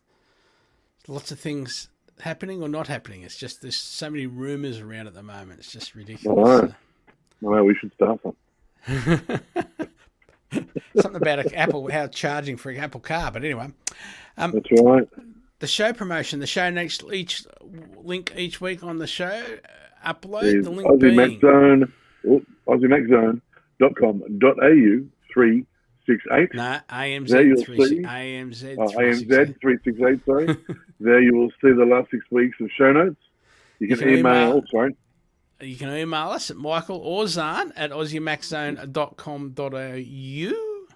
lots 1.09 1.33
of 1.33 1.41
things 1.41 1.89
happening 2.21 2.63
or 2.63 2.69
not 2.69 2.89
happening. 2.89 3.23
It's 3.23 3.37
just 3.37 3.63
there's 3.63 3.77
so 3.77 4.11
many 4.11 4.27
rumors 4.27 4.81
around 4.81 5.07
at 5.07 5.15
the 5.15 5.23
moment. 5.23 5.61
It's 5.61 5.73
just 5.73 5.95
ridiculous. 5.95 6.39
All 6.39 6.61
right. 6.63 6.75
Well, 7.41 7.65
we 7.65 7.75
should 7.75 7.93
start 7.95 8.21
some. 8.23 8.37
Something 10.97 11.21
about 11.23 11.53
Apple, 11.55 11.91
how 11.91 12.07
charging 12.09 12.57
for 12.57 12.71
an 12.71 12.79
Apple 12.79 13.01
car. 13.01 13.31
But 13.31 13.45
anyway, 13.45 13.69
um, 14.37 14.53
that's 14.53 14.67
right. 14.83 15.09
the 15.59 15.67
show 15.67 15.93
promotion, 15.93 16.41
the 16.41 16.47
show 16.47 16.71
next 16.71 17.05
each 17.13 17.45
link 18.03 18.33
each 18.37 18.61
week 18.61 18.83
on 18.83 18.99
the 18.99 19.07
show 19.07 19.27
uh, 20.05 20.13
upload. 20.13 20.65
The 20.65 20.71
link 20.71 20.89
Aussie 20.89 21.01
being 21.01 21.17
Mac 21.17 21.41
Zone, 21.41 21.93
oh, 22.29 22.43
AussieMacZone.com.au 23.81 25.07
three 25.33 25.67
six 26.07 26.25
eight. 26.33 26.55
no 26.55 26.79
AMZ 26.89 27.65
three 27.65 27.85
see- 27.87 28.03
AMZ 28.03 28.77
Oh, 28.79 28.87
AMZ 28.99 29.61
three 29.61 29.79
six 29.85 29.99
eight. 30.01 30.25
Sorry. 30.25 30.47
there 31.01 31.21
you 31.21 31.35
will 31.37 31.51
see 31.63 31.73
the 31.73 31.85
last 31.87 32.11
six 32.11 32.25
weeks 32.31 32.57
of 32.61 32.71
show 32.77 32.93
notes. 32.93 33.17
You 33.79 33.89
can, 33.89 33.99
can 33.99 34.09
email. 34.09 34.19
email- 34.19 34.53
oh, 34.57 34.63
sorry. 34.71 34.97
You 35.61 35.77
can 35.77 35.95
email 35.95 36.31
us 36.31 36.51
at 36.51 36.57
Michael 36.57 36.99
or 36.99 37.27
Zahn 37.27 37.73
at 37.77 37.91
AussieMacZone.com.au. 37.91 40.87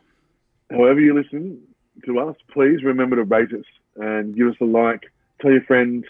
However 0.70 1.00
you 1.00 1.14
listen 1.14 1.60
to 2.06 2.18
us, 2.20 2.36
please 2.50 2.82
remember 2.82 3.16
to 3.16 3.24
rate 3.24 3.52
us 3.52 3.64
and 3.96 4.34
give 4.34 4.48
us 4.48 4.56
a 4.60 4.64
like. 4.64 5.04
Tell 5.40 5.52
your 5.52 5.62
friends, 5.62 6.04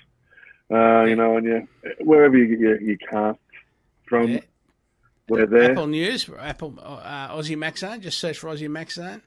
uh, 0.70 1.04
you 1.04 1.16
know, 1.16 1.36
and 1.36 1.46
your 1.46 1.62
wherever 2.00 2.36
you 2.36 2.46
get 2.46 2.58
your, 2.60 2.80
your 2.80 2.96
casts 2.96 3.42
from. 4.06 4.30
Yeah. 4.30 4.40
We're 5.28 5.46
there. 5.46 5.72
Apple 5.72 5.86
News, 5.86 6.28
Apple 6.38 6.78
uh, 6.80 7.34
Aussie 7.34 7.56
Mac 7.56 7.78
Zone. 7.78 8.02
Just 8.02 8.18
search 8.18 8.38
for 8.38 8.50
Aussie 8.50 8.68
Mac 8.68 8.90
Zone. 8.90 9.22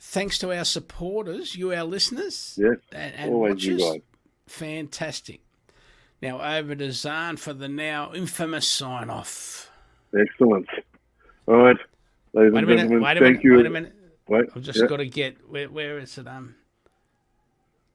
Thanks 0.00 0.38
to 0.38 0.52
our 0.52 0.64
supporters, 0.64 1.54
you, 1.54 1.72
our 1.72 1.84
listeners, 1.84 2.58
Yes, 2.60 2.78
and, 2.92 3.14
and 3.14 3.32
always 3.32 3.64
you 3.64 3.78
guys. 3.78 4.00
Fantastic. 4.48 5.40
Now 6.24 6.40
over 6.40 6.74
to 6.74 6.90
Zahn 6.90 7.36
for 7.36 7.52
the 7.52 7.68
now 7.68 8.14
infamous 8.14 8.66
sign 8.66 9.10
off. 9.10 9.70
Excellent. 10.18 10.66
All 11.46 11.56
right, 11.56 11.76
ladies 12.32 12.54
Wait 12.54 12.54
a 12.54 12.58
and 12.60 12.66
minute. 12.66 12.76
gentlemen, 12.78 13.02
Wait 13.02 13.16
a 13.18 13.20
thank 13.20 13.20
minute. 13.20 13.44
you. 13.44 13.56
Wait 13.58 13.66
a 13.66 13.70
minute. 13.70 13.92
Wait, 14.26 14.46
I've 14.56 14.62
just 14.62 14.80
yeah. 14.80 14.86
got 14.86 14.96
to 14.96 15.06
get 15.06 15.36
where, 15.50 15.68
where 15.68 15.98
is 15.98 16.16
it? 16.16 16.26
Um, 16.26 16.54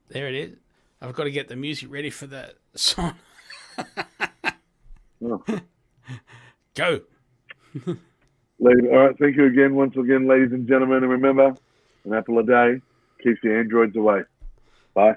there 0.09 0.27
it 0.27 0.36
is. 0.36 0.57
I've 1.01 1.15
got 1.15 1.23
to 1.23 1.32
get 1.32 1.47
the 1.47 1.55
music 1.55 1.91
ready 1.91 2.11
for 2.11 2.27
the 2.27 2.53
song. 2.75 3.15
Oh. 5.25 5.43
Go. 6.75 7.01
Ladies, 7.73 8.89
all 8.91 8.97
right, 8.97 9.17
thank 9.19 9.38
you 9.38 9.45
again, 9.45 9.73
once 9.73 9.97
again, 9.97 10.27
ladies 10.27 10.51
and 10.51 10.67
gentlemen. 10.67 10.97
And 10.97 11.09
remember, 11.09 11.55
an 12.05 12.13
apple 12.13 12.38
a 12.38 12.43
day 12.43 12.80
keeps 13.23 13.39
the 13.41 13.55
androids 13.55 13.95
away. 13.95 14.21
Bye. 14.93 15.15